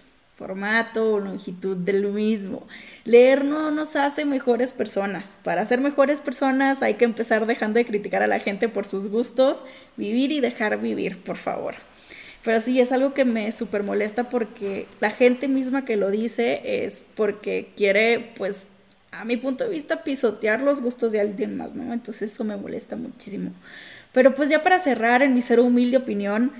formato 0.44 1.14
o 1.14 1.20
longitud 1.22 1.78
del 1.78 2.06
mismo. 2.12 2.68
Leer 3.06 3.46
no 3.46 3.72
nos 3.72 3.96
hace 3.96 4.26
mejores 4.26 4.74
personas. 4.74 5.38
Para 5.42 5.66
ser 5.66 5.80
mejores 5.80 6.20
personas 6.20 6.82
hay 6.82 6.96
que 6.96 7.06
empezar 7.06 7.46
dejando 7.46 7.80
de 7.80 7.86
criticar 7.86 8.24
a 8.24 8.28
la 8.28 8.40
gente 8.40 8.68
por 8.68 8.86
sus 8.86 9.08
gustos, 9.08 9.64
vivir 9.96 10.34
y 10.34 10.42
dejar 10.42 10.82
vivir, 10.82 11.24
por 11.24 11.38
favor. 11.38 11.76
Pero 12.44 12.60
sí, 12.60 12.82
es 12.82 12.92
algo 12.92 13.14
que 13.14 13.24
me 13.24 13.54
súper 13.54 13.84
molesta 13.84 14.28
porque 14.28 14.86
la 15.00 15.12
gente 15.12 15.48
misma 15.48 15.86
que 15.86 15.96
lo 15.96 16.12
dice 16.12 16.84
es 16.84 17.06
porque 17.16 17.72
quiere, 17.78 18.34
pues, 18.36 18.68
a 19.12 19.24
mi 19.24 19.38
punto 19.38 19.64
de 19.64 19.70
vista, 19.70 20.04
pisotear 20.04 20.62
los 20.62 20.82
gustos 20.82 21.14
de 21.14 21.22
alguien 21.22 21.56
más, 21.56 21.74
¿no? 21.74 21.94
Entonces 21.94 22.34
eso 22.34 22.44
me 22.44 22.58
molesta 22.58 22.98
muchísimo. 22.98 23.52
Pero 24.12 24.36
pues 24.36 24.50
ya 24.50 24.62
para 24.62 24.78
cerrar, 24.78 25.24
en 25.24 25.34
mi 25.34 25.42
ser 25.42 25.62
humilde 25.62 25.96
opinión, 25.96 26.52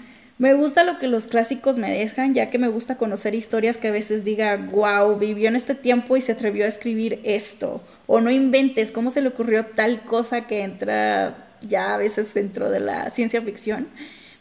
me 0.44 0.56
gusta 0.56 0.84
lo 0.84 1.00
que 1.00 1.08
los 1.08 1.28
clásicos 1.28 1.78
me 1.78 1.90
dejan, 1.90 2.34
ya 2.34 2.50
que 2.50 2.58
me 2.58 2.68
gusta 2.68 2.98
conocer 2.98 3.34
historias 3.34 3.78
que 3.78 3.88
a 3.88 3.92
veces 3.92 4.26
diga, 4.26 4.58
wow, 4.58 5.18
vivió 5.18 5.48
en 5.48 5.56
este 5.56 5.74
tiempo 5.74 6.18
y 6.18 6.22
se 6.22 6.34
atrevió 6.34 6.66
a 6.66 6.68
escribir 6.68 7.22
esto. 7.24 7.82
o 8.08 8.20
no 8.20 8.30
inventes, 8.30 8.92
¿cómo 8.92 9.10
se 9.10 9.22
le 9.22 9.30
ocurrió 9.30 9.68
tal 9.68 10.02
cosa 10.04 10.46
que 10.46 10.64
entra 10.64 11.48
ya 11.62 11.94
a 11.94 11.98
veces 11.98 12.34
dentro 12.34 12.70
de 12.70 12.82
la 12.82 13.10
ciencia 13.10 13.42
ficción? 13.42 13.88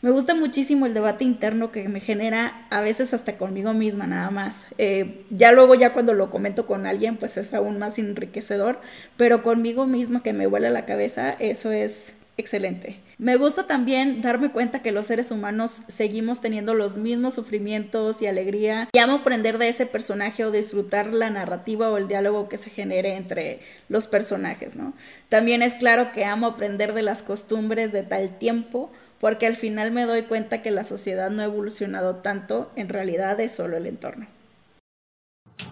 Me 0.01 0.11
gusta 0.11 0.35
muchísimo 0.35 0.87
el 0.87 0.95
debate 0.95 1.23
interno 1.23 1.71
que 1.71 1.89
me 1.89 2.01
genera 2.01 2.67
a 2.71 2.81
veces 2.81 3.15
hasta 3.15 3.37
conmigo 3.37 3.73
misma 3.73 4.09
nada 4.09 4.33
más. 4.33 4.67
Eh, 4.79 5.25
ya 5.31 5.53
luego 5.53 5.77
ya 5.77 5.93
cuando 5.93 6.15
lo 6.15 6.31
comento 6.31 6.67
con 6.67 6.85
alguien 6.85 7.17
pues 7.17 7.37
es 7.37 7.55
aún 7.55 7.79
más 7.79 8.01
enriquecedor, 8.01 8.81
pero 9.17 9.45
conmigo 9.45 9.87
misma 9.87 10.25
que 10.25 10.33
me 10.33 10.49
vuela 10.49 10.69
la 10.71 10.85
cabeza, 10.85 11.37
eso 11.39 11.71
es 11.71 12.15
excelente. 12.43 13.01
Me 13.19 13.37
gusta 13.37 13.67
también 13.67 14.21
darme 14.21 14.51
cuenta 14.51 14.83
que 14.83 14.91
los 14.91 15.07
seres 15.07 15.31
humanos 15.31 15.85
seguimos 15.87 16.41
teniendo 16.41 16.75
los 16.75 16.97
mismos 16.97 17.35
sufrimientos 17.35 18.21
y 18.21 18.27
alegría. 18.27 18.89
Y 18.93 18.99
amo 18.99 19.15
aprender 19.15 19.59
de 19.59 19.69
ese 19.69 19.87
personaje 19.87 20.45
o 20.45 20.51
disfrutar 20.51 21.15
la 21.15 21.31
narrativa 21.31 21.89
o 21.89 21.97
el 21.97 22.09
diálogo 22.09 22.49
que 22.49 22.59
se 22.59 22.69
genere 22.69 23.17
entre 23.17 23.61
los 23.89 24.09
personajes, 24.09 24.75
¿no? 24.75 24.93
También 25.29 25.63
es 25.63 25.75
claro 25.75 26.13
que 26.13 26.25
amo 26.25 26.49
aprender 26.49 26.95
de 26.95 27.03
las 27.03 27.23
costumbres 27.23 27.93
de 27.93 28.03
tal 28.03 28.39
tiempo 28.39 28.91
porque 29.21 29.47
al 29.47 29.55
final 29.55 29.93
me 29.93 30.05
doy 30.05 30.23
cuenta 30.23 30.63
que 30.63 30.73
la 30.73 30.83
sociedad 30.83 31.31
no 31.31 31.43
ha 31.43 31.45
evolucionado 31.45 32.17
tanto, 32.17 32.73
en 32.75 32.89
realidad 32.89 33.39
es 33.39 33.53
solo 33.53 33.77
el 33.77 33.87
entorno. 33.87 34.27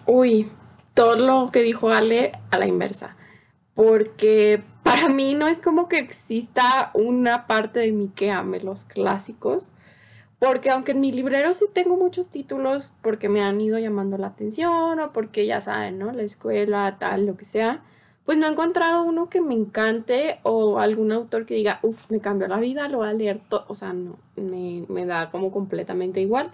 Uy, 0.05 0.47
todo 0.93 1.17
lo 1.17 1.51
que 1.51 1.61
dijo 1.61 1.89
Ale 1.89 2.31
a 2.49 2.57
la 2.57 2.65
inversa, 2.65 3.17
porque 3.75 4.61
para 4.91 5.07
mí 5.07 5.35
no 5.35 5.47
es 5.47 5.61
como 5.61 5.87
que 5.87 5.97
exista 5.97 6.91
una 6.93 7.47
parte 7.47 7.79
de 7.79 7.93
mí 7.93 8.11
que 8.13 8.29
ame 8.29 8.59
los 8.59 8.83
clásicos, 8.83 9.71
porque 10.37 10.69
aunque 10.69 10.91
en 10.91 10.99
mi 10.99 11.13
librero 11.13 11.53
sí 11.53 11.65
tengo 11.71 11.95
muchos 11.95 12.29
títulos 12.29 12.91
porque 13.01 13.29
me 13.29 13.41
han 13.41 13.61
ido 13.61 13.79
llamando 13.79 14.17
la 14.17 14.27
atención 14.27 14.99
o 14.99 15.13
porque 15.13 15.45
ya 15.45 15.61
saben, 15.61 15.97
¿no? 15.97 16.11
La 16.11 16.23
escuela, 16.23 16.97
tal, 16.99 17.25
lo 17.25 17.37
que 17.37 17.45
sea, 17.45 17.83
pues 18.25 18.37
no 18.37 18.47
he 18.47 18.49
encontrado 18.49 19.03
uno 19.03 19.29
que 19.29 19.39
me 19.39 19.53
encante 19.53 20.39
o 20.43 20.79
algún 20.79 21.13
autor 21.13 21.45
que 21.45 21.53
diga, 21.53 21.79
uff, 21.83 22.11
me 22.11 22.19
cambió 22.19 22.49
la 22.49 22.57
vida, 22.59 22.89
lo 22.89 22.97
voy 22.97 23.07
a 23.09 23.13
leer 23.13 23.39
todo. 23.47 23.63
O 23.69 23.75
sea, 23.75 23.93
no, 23.93 24.17
me, 24.35 24.83
me 24.89 25.05
da 25.05 25.31
como 25.31 25.51
completamente 25.51 26.19
igual. 26.19 26.51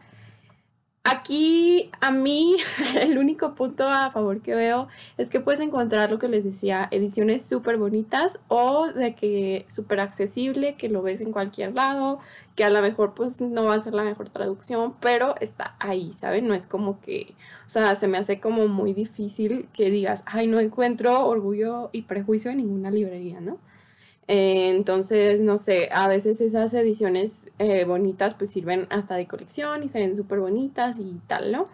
Aquí 1.10 1.90
a 2.02 2.12
mí 2.12 2.58
el 3.02 3.18
único 3.18 3.56
punto 3.56 3.88
a 3.88 4.12
favor 4.12 4.42
que 4.42 4.54
veo 4.54 4.90
es 5.18 5.30
que 5.30 5.40
puedes 5.40 5.62
encontrar 5.62 6.12
lo 6.12 6.20
que 6.20 6.28
les 6.28 6.44
decía, 6.44 6.90
ediciones 6.92 7.46
súper 7.46 7.78
bonitas 7.78 8.40
o 8.50 8.88
de 8.92 9.16
que 9.16 9.66
súper 9.70 10.02
accesible, 10.02 10.76
que 10.76 10.90
lo 10.90 11.02
ves 11.02 11.22
en 11.22 11.32
cualquier 11.32 11.74
lado, 11.74 12.20
que 12.58 12.66
a 12.66 12.70
lo 12.70 12.82
mejor 12.82 13.14
pues 13.14 13.40
no 13.40 13.64
va 13.64 13.76
a 13.76 13.80
ser 13.80 13.94
la 13.94 14.04
mejor 14.04 14.28
traducción, 14.28 14.96
pero 15.00 15.36
está 15.40 15.78
ahí, 15.80 16.12
¿saben? 16.12 16.46
No 16.46 16.54
es 16.54 16.66
como 16.66 17.00
que, 17.00 17.36
o 17.66 17.70
sea, 17.70 17.96
se 17.96 18.10
me 18.10 18.18
hace 18.18 18.42
como 18.42 18.68
muy 18.68 18.92
difícil 18.92 19.70
que 19.72 19.90
digas, 19.90 20.24
ay, 20.26 20.48
no 20.48 20.60
encuentro 20.60 21.26
orgullo 21.26 21.90
y 21.94 22.02
prejuicio 22.02 22.52
en 22.52 22.58
ninguna 22.58 22.92
librería, 22.92 23.40
¿no? 23.40 23.60
Eh, 24.28 24.70
entonces, 24.70 25.40
no 25.40 25.58
sé, 25.58 25.90
a 25.92 26.08
veces 26.08 26.42
esas 26.42 26.74
ediciones 26.74 27.50
eh, 27.60 27.86
bonitas 27.86 28.34
pues 28.34 28.52
sirven 28.52 28.88
hasta 28.90 29.16
de 29.16 29.28
colección 29.28 29.84
y 29.84 29.90
se 29.90 30.00
ven 30.00 30.18
súper 30.18 30.40
bonitas 30.40 30.98
y 31.00 31.22
tal, 31.28 31.52
¿no? 31.52 31.66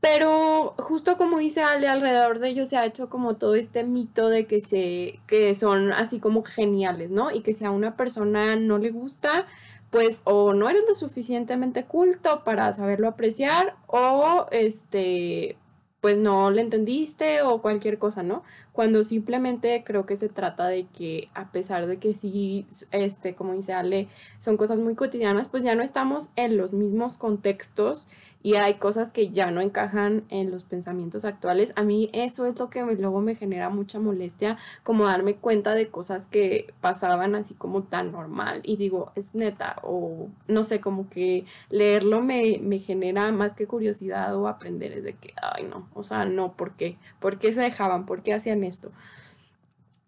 Pero 0.00 0.74
justo 0.78 1.16
como 1.16 1.38
dice 1.38 1.62
Ale, 1.62 1.88
alrededor 1.88 2.38
de 2.38 2.48
ellos 2.48 2.70
se 2.70 2.76
ha 2.78 2.86
hecho 2.86 3.10
como 3.10 3.36
todo 3.36 3.54
este 3.54 3.84
mito 3.84 4.28
de 4.30 4.46
que, 4.46 4.60
se, 4.60 5.20
que 5.26 5.54
son 5.54 5.92
así 5.92 6.20
como 6.20 6.42
geniales, 6.42 7.10
¿no? 7.10 7.30
Y 7.30 7.40
que 7.42 7.52
si 7.54 7.64
a 7.64 7.70
una 7.70 7.96
persona 7.96 8.56
no 8.56 8.78
le 8.78 8.90
gusta, 8.90 9.46
pues 9.90 10.22
o 10.24 10.54
no 10.54 10.68
eres 10.70 10.84
lo 10.88 10.94
suficientemente 10.94 11.84
culto 11.84 12.44
para 12.44 12.72
saberlo 12.72 13.08
apreciar 13.08 13.76
o 13.88 14.46
este 14.52 15.56
pues 16.00 16.16
no 16.16 16.50
le 16.50 16.62
entendiste 16.62 17.42
o 17.42 17.60
cualquier 17.60 17.98
cosa, 17.98 18.22
¿no? 18.22 18.42
Cuando 18.72 19.04
simplemente 19.04 19.82
creo 19.84 20.06
que 20.06 20.16
se 20.16 20.28
trata 20.28 20.66
de 20.66 20.86
que 20.86 21.28
a 21.34 21.52
pesar 21.52 21.86
de 21.86 21.98
que 21.98 22.14
sí, 22.14 22.66
este, 22.90 23.34
como 23.34 23.52
dice 23.52 23.72
Ale, 23.72 24.08
son 24.38 24.56
cosas 24.56 24.80
muy 24.80 24.94
cotidianas, 24.94 25.48
pues 25.48 25.62
ya 25.62 25.74
no 25.74 25.82
estamos 25.82 26.30
en 26.36 26.56
los 26.56 26.72
mismos 26.72 27.18
contextos 27.18 28.08
y 28.42 28.54
hay 28.54 28.74
cosas 28.74 29.12
que 29.12 29.30
ya 29.30 29.50
no 29.50 29.60
encajan 29.60 30.24
en 30.30 30.50
los 30.50 30.64
pensamientos 30.64 31.24
actuales. 31.24 31.72
A 31.76 31.82
mí 31.82 32.08
eso 32.12 32.46
es 32.46 32.58
lo 32.58 32.70
que 32.70 32.82
luego 32.82 33.20
me 33.20 33.34
genera 33.34 33.68
mucha 33.68 33.98
molestia, 33.98 34.56
como 34.82 35.06
darme 35.06 35.36
cuenta 35.36 35.74
de 35.74 35.88
cosas 35.88 36.26
que 36.26 36.72
pasaban 36.80 37.34
así 37.34 37.54
como 37.54 37.82
tan 37.82 38.12
normal 38.12 38.60
y 38.64 38.76
digo, 38.76 39.12
es 39.14 39.34
neta, 39.34 39.76
o 39.82 40.28
no 40.48 40.62
sé, 40.62 40.80
como 40.80 41.08
que 41.08 41.44
leerlo 41.68 42.22
me, 42.22 42.58
me 42.62 42.78
genera 42.78 43.30
más 43.32 43.52
que 43.54 43.66
curiosidad 43.66 44.34
o 44.36 44.48
aprender, 44.48 44.92
es 44.92 45.04
de 45.04 45.14
que, 45.14 45.34
ay 45.42 45.64
no, 45.64 45.88
o 45.94 46.02
sea, 46.02 46.24
no, 46.24 46.52
¿por 46.52 46.72
qué? 46.72 46.96
¿Por 47.18 47.38
qué 47.38 47.52
se 47.52 47.60
dejaban? 47.60 48.06
¿Por 48.06 48.22
qué 48.22 48.32
hacían 48.34 48.64
esto? 48.64 48.90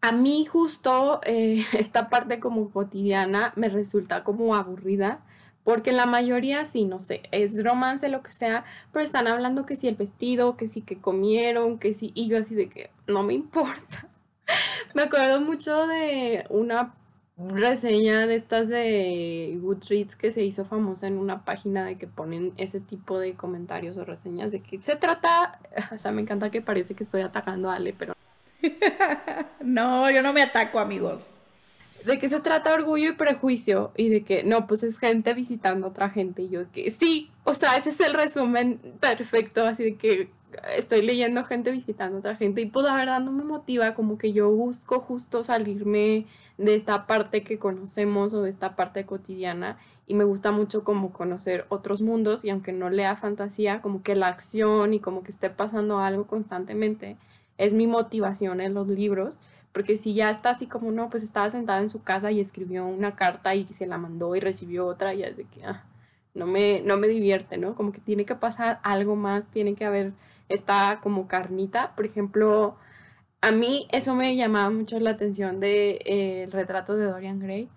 A 0.00 0.10
mí 0.12 0.44
justo 0.46 1.20
eh, 1.24 1.64
esta 1.78 2.08
parte 2.08 2.40
como 2.40 2.70
cotidiana 2.70 3.52
me 3.56 3.68
resulta 3.68 4.24
como 4.24 4.54
aburrida 4.54 5.20
porque 5.64 5.92
la 5.92 6.06
mayoría 6.06 6.64
sí, 6.64 6.84
no 6.84 6.98
sé, 6.98 7.22
es 7.30 7.62
romance, 7.62 8.08
lo 8.08 8.22
que 8.22 8.30
sea, 8.30 8.64
pero 8.92 9.04
están 9.04 9.26
hablando 9.26 9.66
que 9.66 9.76
si 9.76 9.88
el 9.88 9.94
vestido, 9.94 10.56
que 10.56 10.66
si 10.66 10.82
que 10.82 10.98
comieron, 10.98 11.78
que 11.78 11.94
si, 11.94 12.12
y 12.14 12.28
yo 12.28 12.38
así 12.38 12.54
de 12.54 12.68
que 12.68 12.90
no 13.06 13.22
me 13.22 13.34
importa. 13.34 14.08
me 14.94 15.02
acuerdo 15.02 15.40
mucho 15.40 15.86
de 15.86 16.44
una 16.50 16.94
reseña 17.36 18.26
de 18.26 18.34
estas 18.34 18.68
de 18.68 19.58
Goodreads 19.60 20.16
que 20.16 20.30
se 20.30 20.44
hizo 20.44 20.64
famosa 20.64 21.06
en 21.06 21.16
una 21.18 21.44
página 21.44 21.84
de 21.84 21.96
que 21.96 22.06
ponen 22.06 22.52
ese 22.56 22.78
tipo 22.78 23.18
de 23.18 23.34
comentarios 23.34 23.96
o 23.96 24.04
reseñas 24.04 24.52
de 24.52 24.60
que 24.60 24.80
se 24.82 24.96
trata, 24.96 25.58
o 25.92 25.98
sea, 25.98 26.12
me 26.12 26.22
encanta 26.22 26.50
que 26.50 26.62
parece 26.62 26.94
que 26.94 27.04
estoy 27.04 27.22
atacando 27.22 27.70
a 27.70 27.76
Ale, 27.76 27.94
pero... 27.96 28.14
no, 29.60 30.10
yo 30.10 30.22
no 30.22 30.32
me 30.32 30.42
ataco, 30.42 30.78
amigos 30.78 31.41
de 32.04 32.18
qué 32.18 32.28
se 32.28 32.40
trata 32.40 32.74
orgullo 32.74 33.10
y 33.10 33.12
prejuicio 33.12 33.92
y 33.96 34.08
de 34.08 34.22
que 34.22 34.44
no, 34.44 34.66
pues 34.66 34.82
es 34.82 34.98
gente 34.98 35.34
visitando 35.34 35.86
a 35.86 35.90
otra 35.90 36.10
gente 36.10 36.42
y 36.42 36.48
yo 36.48 36.70
que 36.70 36.90
sí, 36.90 37.30
o 37.44 37.54
sea, 37.54 37.76
ese 37.76 37.90
es 37.90 38.00
el 38.00 38.14
resumen 38.14 38.80
perfecto, 39.00 39.64
así 39.66 39.84
de 39.84 39.94
que 39.96 40.30
estoy 40.76 41.02
leyendo 41.02 41.44
gente 41.44 41.70
visitando 41.70 42.16
a 42.16 42.20
otra 42.20 42.36
gente 42.36 42.60
y 42.60 42.66
pues 42.66 42.86
la 42.86 42.94
verdad 42.96 43.20
no 43.20 43.32
me 43.32 43.44
motiva, 43.44 43.94
como 43.94 44.18
que 44.18 44.32
yo 44.32 44.50
busco 44.50 45.00
justo 45.00 45.44
salirme 45.44 46.26
de 46.58 46.74
esta 46.74 47.06
parte 47.06 47.42
que 47.42 47.58
conocemos 47.58 48.34
o 48.34 48.42
de 48.42 48.50
esta 48.50 48.76
parte 48.76 49.06
cotidiana 49.06 49.78
y 50.06 50.14
me 50.14 50.24
gusta 50.24 50.52
mucho 50.52 50.84
como 50.84 51.12
conocer 51.12 51.64
otros 51.68 52.02
mundos 52.02 52.44
y 52.44 52.50
aunque 52.50 52.72
no 52.72 52.90
lea 52.90 53.16
fantasía, 53.16 53.80
como 53.80 54.02
que 54.02 54.14
la 54.14 54.26
acción 54.26 54.94
y 54.94 55.00
como 55.00 55.22
que 55.22 55.30
esté 55.30 55.48
pasando 55.48 56.00
algo 56.00 56.26
constantemente 56.26 57.16
es 57.58 57.72
mi 57.72 57.86
motivación 57.86 58.60
en 58.60 58.74
los 58.74 58.88
libros 58.88 59.38
porque 59.72 59.96
si 59.96 60.14
ya 60.14 60.30
está 60.30 60.50
así 60.50 60.66
como, 60.66 60.90
no, 60.92 61.08
pues 61.10 61.22
estaba 61.22 61.50
sentado 61.50 61.80
en 61.80 61.88
su 61.90 62.02
casa 62.02 62.30
y 62.30 62.40
escribió 62.40 62.84
una 62.86 63.16
carta 63.16 63.54
y 63.54 63.66
se 63.66 63.86
la 63.86 63.98
mandó 63.98 64.36
y 64.36 64.40
recibió 64.40 64.86
otra, 64.86 65.14
y 65.14 65.22
es 65.22 65.36
de 65.36 65.44
que 65.44 65.64
ah, 65.64 65.84
no, 66.34 66.46
me, 66.46 66.82
no 66.82 66.96
me 66.98 67.08
divierte, 67.08 67.56
¿no? 67.56 67.74
Como 67.74 67.92
que 67.92 68.00
tiene 68.00 68.24
que 68.26 68.34
pasar 68.34 68.80
algo 68.82 69.16
más, 69.16 69.48
tiene 69.48 69.74
que 69.74 69.84
haber 69.84 70.12
esta 70.48 71.00
como 71.02 71.26
carnita. 71.28 71.94
Por 71.96 72.06
ejemplo, 72.06 72.76
a 73.40 73.52
mí 73.52 73.88
eso 73.92 74.14
me 74.14 74.36
llamaba 74.36 74.70
mucho 74.70 75.00
la 75.00 75.10
atención 75.10 75.60
del 75.60 75.60
de, 75.60 76.00
eh, 76.04 76.48
retrato 76.50 76.96
de 76.96 77.06
Dorian 77.06 77.40
Gray. 77.40 77.68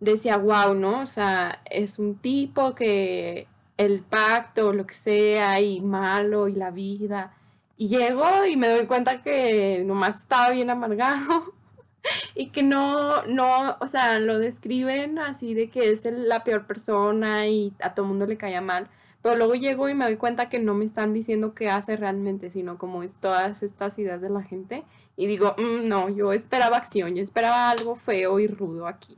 Decía, 0.00 0.36
wow, 0.38 0.74
¿no? 0.74 1.00
O 1.02 1.06
sea, 1.06 1.62
es 1.70 1.98
un 1.98 2.16
tipo 2.16 2.74
que 2.74 3.46
el 3.76 4.00
pacto, 4.02 4.72
lo 4.72 4.86
que 4.86 4.94
sea, 4.94 5.60
y 5.60 5.80
malo, 5.80 6.48
y 6.48 6.54
la 6.54 6.70
vida 6.70 7.30
y 7.76 7.88
llego 7.88 8.24
y 8.46 8.56
me 8.56 8.68
doy 8.68 8.86
cuenta 8.86 9.22
que 9.22 9.82
nomás 9.84 10.20
estaba 10.20 10.50
bien 10.50 10.70
amargado 10.70 11.54
y 12.34 12.48
que 12.48 12.62
no, 12.62 13.22
no, 13.26 13.76
o 13.80 13.88
sea, 13.88 14.18
lo 14.18 14.38
describen 14.38 15.18
así 15.18 15.54
de 15.54 15.68
que 15.68 15.90
es 15.90 16.04
la 16.04 16.44
peor 16.44 16.66
persona 16.66 17.46
y 17.48 17.74
a 17.80 17.94
todo 17.94 18.06
mundo 18.06 18.26
le 18.26 18.36
caía 18.36 18.60
mal. 18.60 18.88
Pero 19.22 19.36
luego 19.36 19.54
llego 19.56 19.88
y 19.88 19.94
me 19.94 20.04
doy 20.04 20.16
cuenta 20.16 20.48
que 20.48 20.58
no 20.60 20.74
me 20.74 20.84
están 20.84 21.12
diciendo 21.12 21.54
qué 21.54 21.68
hace 21.68 21.96
realmente, 21.96 22.48
sino 22.50 22.78
como 22.78 23.02
es 23.02 23.16
todas 23.16 23.62
estas 23.62 23.98
ideas 23.98 24.20
de 24.20 24.30
la 24.30 24.42
gente. 24.42 24.84
Y 25.16 25.26
digo, 25.26 25.54
mm, 25.58 25.88
no, 25.88 26.08
yo 26.08 26.32
esperaba 26.32 26.76
acción, 26.76 27.14
yo 27.16 27.22
esperaba 27.22 27.70
algo 27.70 27.96
feo 27.96 28.38
y 28.38 28.46
rudo 28.46 28.86
aquí. 28.86 29.16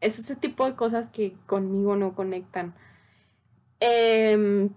Es 0.00 0.18
ese 0.18 0.36
tipo 0.36 0.64
de 0.66 0.76
cosas 0.76 1.10
que 1.10 1.34
conmigo 1.46 1.96
no 1.96 2.14
conectan. 2.14 2.74
Eh, 3.80 4.68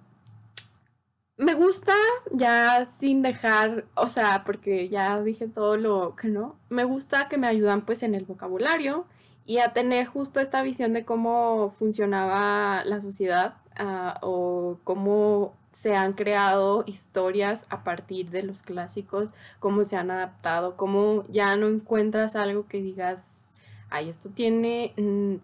me 1.42 1.56
gusta 1.56 1.94
ya 2.32 2.86
sin 2.86 3.24
dejar, 3.24 3.86
o 3.96 4.06
sea, 4.06 4.44
porque 4.46 4.90
ya 4.90 5.20
dije 5.22 5.48
todo 5.48 5.76
lo 5.76 6.16
que 6.16 6.28
no, 6.28 6.56
me 6.70 6.84
gusta 6.84 7.28
que 7.30 7.40
me 7.40 7.48
ayudan 7.48 7.82
pues 7.82 8.04
en 8.04 8.14
el 8.14 8.26
vocabulario 8.26 9.08
y 9.46 9.58
a 9.58 9.74
tener 9.74 10.06
justo 10.06 10.40
esta 10.40 10.62
visión 10.62 10.94
de 10.94 11.04
cómo 11.04 11.72
funcionaba 11.72 12.84
la 12.86 13.02
sociedad 13.02 13.56
ah, 13.76 14.20
o 14.22 14.78
cómo 14.84 15.56
se 15.72 15.96
han 15.96 16.14
creado 16.14 16.84
historias 16.86 17.66
a 17.70 17.84
partir 17.84 18.30
de 18.30 18.44
los 18.44 18.62
clásicos, 18.62 19.34
cómo 19.58 19.84
se 19.84 19.96
han 19.96 20.12
adaptado, 20.12 20.78
cómo 20.78 21.26
ya 21.28 21.56
no 21.56 21.68
encuentras 21.68 22.36
algo 22.36 22.68
que 22.68 22.84
digas, 22.84 23.48
ay, 23.90 24.10
esto 24.10 24.30
tiene 24.30 24.94
mm, 24.96 25.36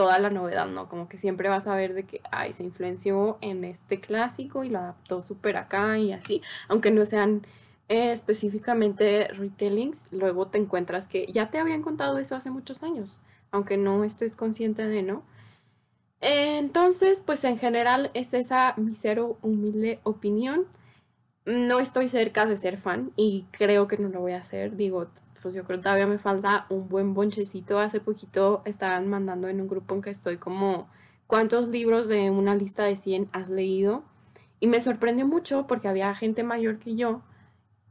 toda 0.00 0.18
la 0.18 0.30
novedad, 0.30 0.66
¿no? 0.66 0.88
Como 0.88 1.10
que 1.10 1.18
siempre 1.18 1.50
vas 1.50 1.66
a 1.66 1.74
ver 1.74 1.92
de 1.92 2.04
que, 2.04 2.22
ay, 2.32 2.54
se 2.54 2.64
influenció 2.64 3.36
en 3.42 3.64
este 3.64 4.00
clásico 4.00 4.64
y 4.64 4.70
lo 4.70 4.78
adaptó 4.78 5.20
súper 5.20 5.58
acá 5.58 5.98
y 5.98 6.14
así, 6.14 6.40
aunque 6.68 6.90
no 6.90 7.04
sean 7.04 7.46
eh, 7.90 8.10
específicamente 8.10 9.28
retellings, 9.28 10.10
luego 10.10 10.46
te 10.46 10.56
encuentras 10.56 11.06
que 11.06 11.26
ya 11.26 11.50
te 11.50 11.58
habían 11.58 11.82
contado 11.82 12.16
eso 12.16 12.34
hace 12.34 12.50
muchos 12.50 12.82
años, 12.82 13.20
aunque 13.50 13.76
no 13.76 14.02
estés 14.02 14.36
consciente 14.36 14.88
de, 14.88 15.02
¿no? 15.02 15.22
Entonces, 16.22 17.20
pues 17.20 17.44
en 17.44 17.58
general 17.58 18.10
es 18.14 18.32
esa 18.32 18.72
mi 18.78 18.94
cero 18.94 19.36
humilde 19.42 20.00
opinión. 20.02 20.64
No 21.44 21.78
estoy 21.78 22.08
cerca 22.08 22.46
de 22.46 22.56
ser 22.56 22.78
fan 22.78 23.12
y 23.16 23.44
creo 23.50 23.86
que 23.86 23.98
no 23.98 24.08
lo 24.08 24.20
voy 24.20 24.32
a 24.32 24.38
hacer. 24.38 24.76
Digo, 24.76 25.08
pues 25.42 25.54
yo 25.54 25.64
creo 25.64 25.78
que 25.78 25.84
todavía 25.84 26.06
me 26.06 26.18
falta 26.18 26.66
un 26.68 26.88
buen 26.88 27.14
bonchecito. 27.14 27.78
Hace 27.78 28.00
poquito 28.00 28.62
estaban 28.64 29.08
mandando 29.08 29.48
en 29.48 29.60
un 29.60 29.68
grupo 29.68 29.94
en 29.94 30.02
que 30.02 30.10
estoy 30.10 30.36
como 30.36 30.88
cuántos 31.26 31.68
libros 31.68 32.08
de 32.08 32.30
una 32.30 32.54
lista 32.54 32.84
de 32.84 32.96
100 32.96 33.28
has 33.32 33.48
leído. 33.48 34.02
Y 34.60 34.66
me 34.66 34.80
sorprendió 34.80 35.26
mucho 35.26 35.66
porque 35.66 35.88
había 35.88 36.14
gente 36.14 36.42
mayor 36.42 36.78
que 36.78 36.94
yo 36.94 37.22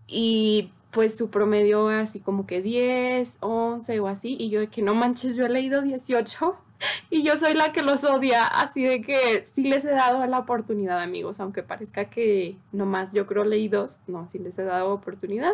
y 0.07 0.71
pues 0.91 1.15
su 1.17 1.29
promedio 1.29 1.87
así 1.89 2.19
como 2.19 2.47
que 2.47 2.61
10, 2.61 3.37
11 3.41 3.99
o 3.99 4.07
así. 4.07 4.35
Y 4.39 4.49
yo 4.49 4.69
que 4.69 4.81
no 4.81 4.93
manches, 4.93 5.35
yo 5.35 5.45
he 5.45 5.49
leído 5.49 5.81
18 5.81 6.55
y 7.09 7.23
yo 7.23 7.37
soy 7.37 7.53
la 7.53 7.71
que 7.71 7.81
los 7.81 8.03
odia. 8.03 8.45
Así 8.45 8.83
de 8.83 9.01
que 9.01 9.45
sí 9.45 9.63
les 9.63 9.85
he 9.85 9.91
dado 9.91 10.25
la 10.27 10.39
oportunidad, 10.39 10.99
amigos. 10.99 11.39
Aunque 11.39 11.63
parezca 11.63 12.05
que 12.05 12.57
nomás 12.71 13.13
yo 13.13 13.25
creo 13.25 13.43
leí 13.43 13.67
dos, 13.67 13.99
no, 14.07 14.27
sí 14.27 14.39
les 14.39 14.57
he 14.59 14.63
dado 14.63 14.93
oportunidad. 14.93 15.53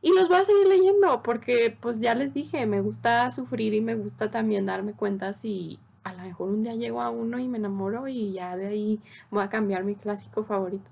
Y 0.00 0.12
los 0.12 0.28
voy 0.28 0.38
a 0.38 0.44
seguir 0.44 0.66
leyendo 0.66 1.22
porque 1.22 1.76
pues 1.80 2.00
ya 2.00 2.14
les 2.14 2.34
dije, 2.34 2.66
me 2.66 2.80
gusta 2.80 3.30
sufrir 3.32 3.74
y 3.74 3.80
me 3.80 3.96
gusta 3.96 4.30
también 4.30 4.66
darme 4.66 4.92
cuenta 4.92 5.32
si 5.32 5.78
a 6.04 6.12
lo 6.12 6.22
mejor 6.22 6.50
un 6.50 6.62
día 6.62 6.74
llego 6.74 7.02
a 7.02 7.10
uno 7.10 7.38
y 7.38 7.48
me 7.48 7.58
enamoro 7.58 8.08
y 8.08 8.32
ya 8.32 8.56
de 8.56 8.68
ahí 8.68 9.00
voy 9.30 9.42
a 9.42 9.48
cambiar 9.48 9.84
mi 9.84 9.96
clásico 9.96 10.44
favorito. 10.44 10.88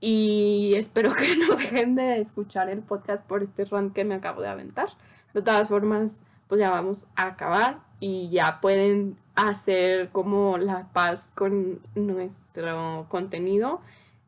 Y 0.00 0.74
espero 0.76 1.14
que 1.16 1.36
no 1.36 1.56
dejen 1.56 1.94
de 1.94 2.20
escuchar 2.20 2.68
el 2.68 2.80
podcast 2.80 3.24
por 3.24 3.42
este 3.42 3.64
run 3.64 3.90
que 3.90 4.04
me 4.04 4.14
acabo 4.14 4.42
de 4.42 4.48
aventar. 4.48 4.88
De 5.32 5.40
todas 5.40 5.68
formas, 5.68 6.20
pues 6.48 6.60
ya 6.60 6.70
vamos 6.70 7.06
a 7.16 7.28
acabar 7.28 7.80
y 7.98 8.28
ya 8.28 8.60
pueden 8.60 9.16
hacer 9.36 10.10
como 10.10 10.58
la 10.58 10.88
paz 10.92 11.32
con 11.34 11.80
nuestro 11.94 13.06
contenido 13.08 13.80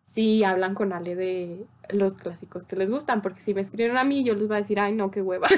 si 0.04 0.44
hablan 0.44 0.74
con 0.74 0.92
Ale 0.92 1.16
de 1.16 1.66
los 1.90 2.14
clásicos 2.14 2.64
que 2.64 2.76
les 2.76 2.90
gustan, 2.90 3.22
porque 3.22 3.40
si 3.40 3.54
me 3.54 3.60
escriben 3.60 3.96
a 3.96 4.04
mí, 4.04 4.24
yo 4.24 4.34
les 4.34 4.48
voy 4.48 4.56
a 4.56 4.60
decir, 4.60 4.80
ay, 4.80 4.92
no, 4.94 5.10
qué 5.10 5.22
hueva. 5.22 5.48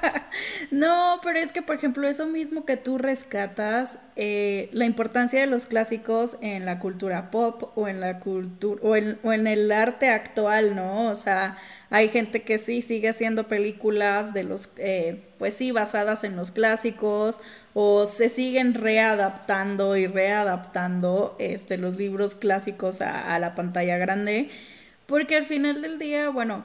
no, 0.70 1.20
pero 1.22 1.38
es 1.38 1.52
que, 1.52 1.62
por 1.62 1.76
ejemplo, 1.76 2.06
eso 2.08 2.26
mismo 2.26 2.64
que 2.64 2.76
tú 2.76 2.98
rescatas, 2.98 3.98
eh, 4.16 4.68
la 4.72 4.84
importancia 4.84 5.40
de 5.40 5.46
los 5.46 5.66
clásicos 5.66 6.36
en 6.40 6.64
la 6.64 6.78
cultura 6.78 7.30
pop 7.30 7.72
o 7.76 7.88
en 7.88 8.00
la 8.00 8.20
cultura, 8.20 8.80
o 8.82 8.96
en, 8.96 9.18
o 9.22 9.32
en 9.32 9.46
el 9.46 9.70
arte 9.72 10.08
actual, 10.08 10.76
¿no? 10.76 11.10
O 11.10 11.14
sea, 11.14 11.56
hay 11.90 12.08
gente 12.08 12.42
que 12.42 12.58
sí 12.58 12.82
sigue 12.82 13.08
haciendo 13.08 13.48
películas 13.48 14.34
de 14.34 14.44
los, 14.44 14.70
eh, 14.76 15.22
pues 15.38 15.54
sí, 15.54 15.72
basadas 15.72 16.24
en 16.24 16.36
los 16.36 16.50
clásicos, 16.50 17.40
o 17.74 18.04
se 18.06 18.28
siguen 18.28 18.74
readaptando 18.74 19.96
y 19.96 20.06
readaptando 20.06 21.36
este, 21.38 21.78
los 21.78 21.96
libros 21.96 22.34
clásicos 22.34 23.00
a, 23.00 23.34
a 23.34 23.38
la 23.38 23.54
pantalla 23.54 23.96
grande. 23.96 24.50
Porque 25.12 25.36
al 25.36 25.44
final 25.44 25.82
del 25.82 25.98
día, 25.98 26.30
bueno, 26.30 26.64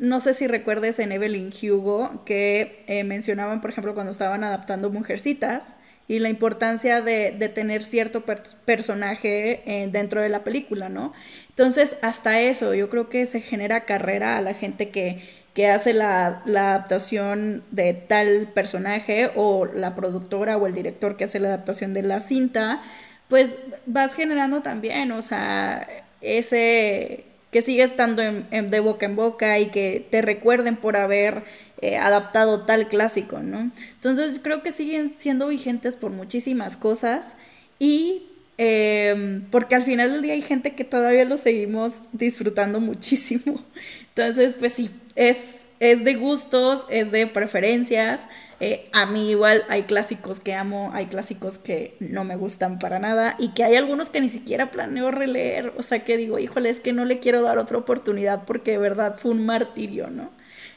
no 0.00 0.18
sé 0.18 0.34
si 0.34 0.48
recuerdes 0.48 0.98
en 0.98 1.12
Evelyn 1.12 1.52
Hugo 1.62 2.24
que 2.26 2.82
eh, 2.88 3.04
mencionaban, 3.04 3.60
por 3.60 3.70
ejemplo, 3.70 3.94
cuando 3.94 4.10
estaban 4.10 4.42
adaptando 4.42 4.90
Mujercitas 4.90 5.74
y 6.08 6.18
la 6.18 6.28
importancia 6.28 7.02
de, 7.02 7.30
tener 7.54 7.84
cierto 7.84 8.24
personaje 8.64 9.62
eh, 9.64 9.88
dentro 9.92 10.20
de 10.20 10.28
la 10.28 10.42
película, 10.42 10.88
¿no? 10.88 11.12
Entonces, 11.50 11.96
hasta 12.02 12.40
eso, 12.40 12.74
yo 12.74 12.90
creo 12.90 13.08
que 13.08 13.26
se 13.26 13.40
genera 13.40 13.84
carrera 13.84 14.38
a 14.38 14.40
la 14.40 14.54
gente 14.54 14.88
que, 14.88 15.22
que 15.54 15.68
hace 15.68 15.92
la, 15.92 16.42
la, 16.46 16.70
adaptación 16.70 17.62
de 17.70 17.94
tal 17.94 18.48
personaje 18.52 19.30
o 19.36 19.66
la 19.66 19.94
productora 19.94 20.56
o 20.56 20.66
el 20.66 20.74
director 20.74 21.16
que 21.16 21.22
hace 21.22 21.38
la 21.38 21.46
adaptación 21.46 21.94
de 21.94 22.02
la 22.02 22.18
cinta, 22.18 22.82
pues 23.28 23.56
vas 23.86 24.14
generando 24.14 24.62
también, 24.62 25.12
o 25.12 25.22
sea, 25.22 25.86
ese 26.20 27.26
que 27.54 27.62
sigue 27.62 27.84
estando 27.84 28.20
de 28.20 28.80
boca 28.80 29.06
en 29.06 29.14
boca 29.14 29.60
y 29.60 29.66
que 29.66 30.04
te 30.10 30.22
recuerden 30.22 30.74
por 30.74 30.96
haber 30.96 31.44
eh, 31.80 31.96
adaptado 31.96 32.62
tal 32.62 32.88
clásico, 32.88 33.38
¿no? 33.38 33.70
Entonces 33.92 34.40
creo 34.42 34.64
que 34.64 34.72
siguen 34.72 35.14
siendo 35.16 35.46
vigentes 35.46 35.94
por 35.94 36.10
muchísimas 36.10 36.76
cosas 36.76 37.34
y 37.78 38.24
em, 38.58 39.42
porque 39.52 39.76
al 39.76 39.84
final 39.84 40.10
del 40.10 40.22
día 40.22 40.32
hay 40.32 40.42
gente 40.42 40.74
que 40.74 40.82
todavía 40.82 41.24
lo 41.26 41.38
seguimos 41.38 42.02
disfrutando 42.10 42.80
muchísimo. 42.90 43.62
Entonces, 44.08 44.56
pues 44.56 44.72
sí, 44.72 44.90
es, 45.14 45.66
es 45.84 46.04
de 46.04 46.14
gustos, 46.14 46.86
es 46.88 47.10
de 47.10 47.26
preferencias. 47.26 48.26
Eh, 48.60 48.88
a 48.92 49.06
mí 49.06 49.30
igual 49.30 49.64
hay 49.68 49.82
clásicos 49.82 50.40
que 50.40 50.54
amo, 50.54 50.90
hay 50.94 51.06
clásicos 51.06 51.58
que 51.58 51.96
no 52.00 52.24
me 52.24 52.36
gustan 52.36 52.78
para 52.78 52.98
nada 52.98 53.36
y 53.38 53.52
que 53.52 53.64
hay 53.64 53.76
algunos 53.76 54.08
que 54.10 54.20
ni 54.20 54.28
siquiera 54.28 54.70
planeo 54.70 55.10
releer. 55.10 55.72
O 55.76 55.82
sea 55.82 56.04
que 56.04 56.16
digo, 56.16 56.38
híjole, 56.38 56.70
es 56.70 56.80
que 56.80 56.92
no 56.92 57.04
le 57.04 57.18
quiero 57.18 57.42
dar 57.42 57.58
otra 57.58 57.78
oportunidad 57.78 58.44
porque 58.46 58.72
de 58.72 58.78
verdad 58.78 59.16
fue 59.18 59.32
un 59.32 59.44
martirio, 59.44 60.08
¿no? 60.08 60.30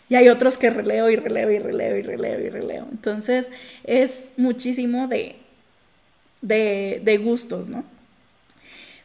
Y 0.10 0.15
hay 0.15 0.30
otros 0.30 0.58
que 0.58 0.70
releo 0.70 1.10
y 1.10 1.15
releo 1.15 1.52
y 1.52 1.60
releo 1.60 1.98
y 1.98 2.02
releo 2.02 2.39
y 2.39 2.50
releo. 2.50 2.88
Entonces 2.91 3.48
es 3.84 4.32
muchísimo 4.38 5.08
de, 5.08 5.36
de, 6.41 7.02
de 7.04 7.17
gustos, 7.17 7.70
¿no? 7.70 7.84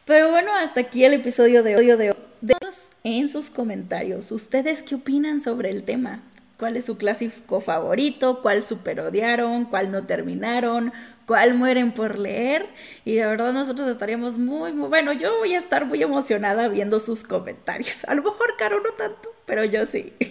Pero 0.05 0.31
bueno, 0.31 0.53
hasta 0.55 0.81
aquí 0.81 1.05
el 1.05 1.13
episodio 1.13 1.63
de 1.63 1.77
hoy. 1.77 2.13
Denos 2.43 2.91
en 3.05 3.29
sus 3.29 3.49
comentarios, 3.49 4.29
¿ustedes 4.33 4.83
qué 4.83 4.95
opinan 4.95 5.39
sobre 5.39 5.69
el 5.69 5.83
tema? 5.83 6.19
cuál 6.59 6.75
es 6.75 6.85
su 6.85 6.97
clásico 6.97 7.61
favorito, 7.61 8.41
cuál 8.41 8.63
super 8.63 8.99
odiaron, 8.99 9.65
cuál 9.65 9.91
no 9.91 10.05
terminaron, 10.05 10.91
cuál 11.25 11.55
mueren 11.55 11.93
por 11.93 12.19
leer. 12.19 12.67
Y 13.05 13.15
de 13.15 13.25
verdad 13.25 13.53
nosotros 13.53 13.87
estaríamos 13.89 14.37
muy, 14.37 14.73
muy, 14.73 14.89
bueno, 14.89 15.13
yo 15.13 15.37
voy 15.39 15.55
a 15.55 15.57
estar 15.57 15.85
muy 15.85 16.03
emocionada 16.03 16.67
viendo 16.67 16.99
sus 16.99 17.23
comentarios. 17.23 18.03
A 18.07 18.13
lo 18.13 18.23
mejor 18.23 18.55
Caro 18.57 18.81
no 18.81 18.91
tanto, 18.91 19.29
pero 19.45 19.63
yo 19.63 19.85
sí. 19.85 20.13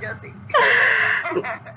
yo 0.00 0.14
sí. 0.20 0.28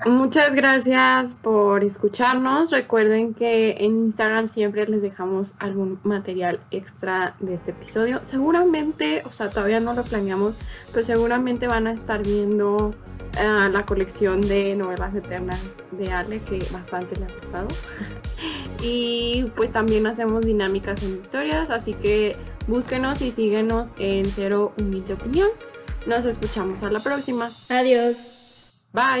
Muchas 0.06 0.54
gracias 0.54 1.34
por 1.34 1.84
escucharnos. 1.84 2.70
Recuerden 2.70 3.34
que 3.34 3.76
en 3.78 4.04
Instagram 4.04 4.48
siempre 4.48 4.86
les 4.86 5.02
dejamos 5.02 5.54
algún 5.58 5.98
material 6.02 6.60
extra 6.70 7.34
de 7.40 7.54
este 7.54 7.70
episodio. 7.72 8.20
Seguramente, 8.22 9.22
o 9.24 9.30
sea, 9.30 9.50
todavía 9.50 9.80
no 9.80 9.94
lo 9.94 10.02
planeamos, 10.02 10.54
pero 10.92 11.04
seguramente 11.04 11.66
van 11.66 11.86
a 11.86 11.92
estar 11.92 12.22
viendo 12.22 12.94
eh, 13.38 13.68
la 13.70 13.86
colección 13.86 14.40
de 14.40 14.74
novelas 14.74 15.14
eternas 15.14 15.60
de 15.92 16.12
Ale, 16.12 16.40
que 16.42 16.66
bastante 16.70 17.16
le 17.16 17.26
ha 17.26 17.32
gustado. 17.32 17.68
y 18.82 19.50
pues 19.56 19.72
también 19.72 20.06
hacemos 20.06 20.44
dinámicas 20.44 21.02
en 21.02 21.20
historias, 21.22 21.70
así 21.70 21.94
que 21.94 22.36
búsquenos 22.66 23.22
y 23.22 23.30
síguenos 23.30 23.92
en 23.98 24.30
Cero 24.30 24.72
Humilde 24.78 25.14
Opinión. 25.14 25.48
Nos 26.06 26.26
escuchamos 26.26 26.82
a 26.82 26.90
la 26.90 27.00
próxima. 27.00 27.50
Adiós. 27.68 28.32
Bye. 28.92 29.20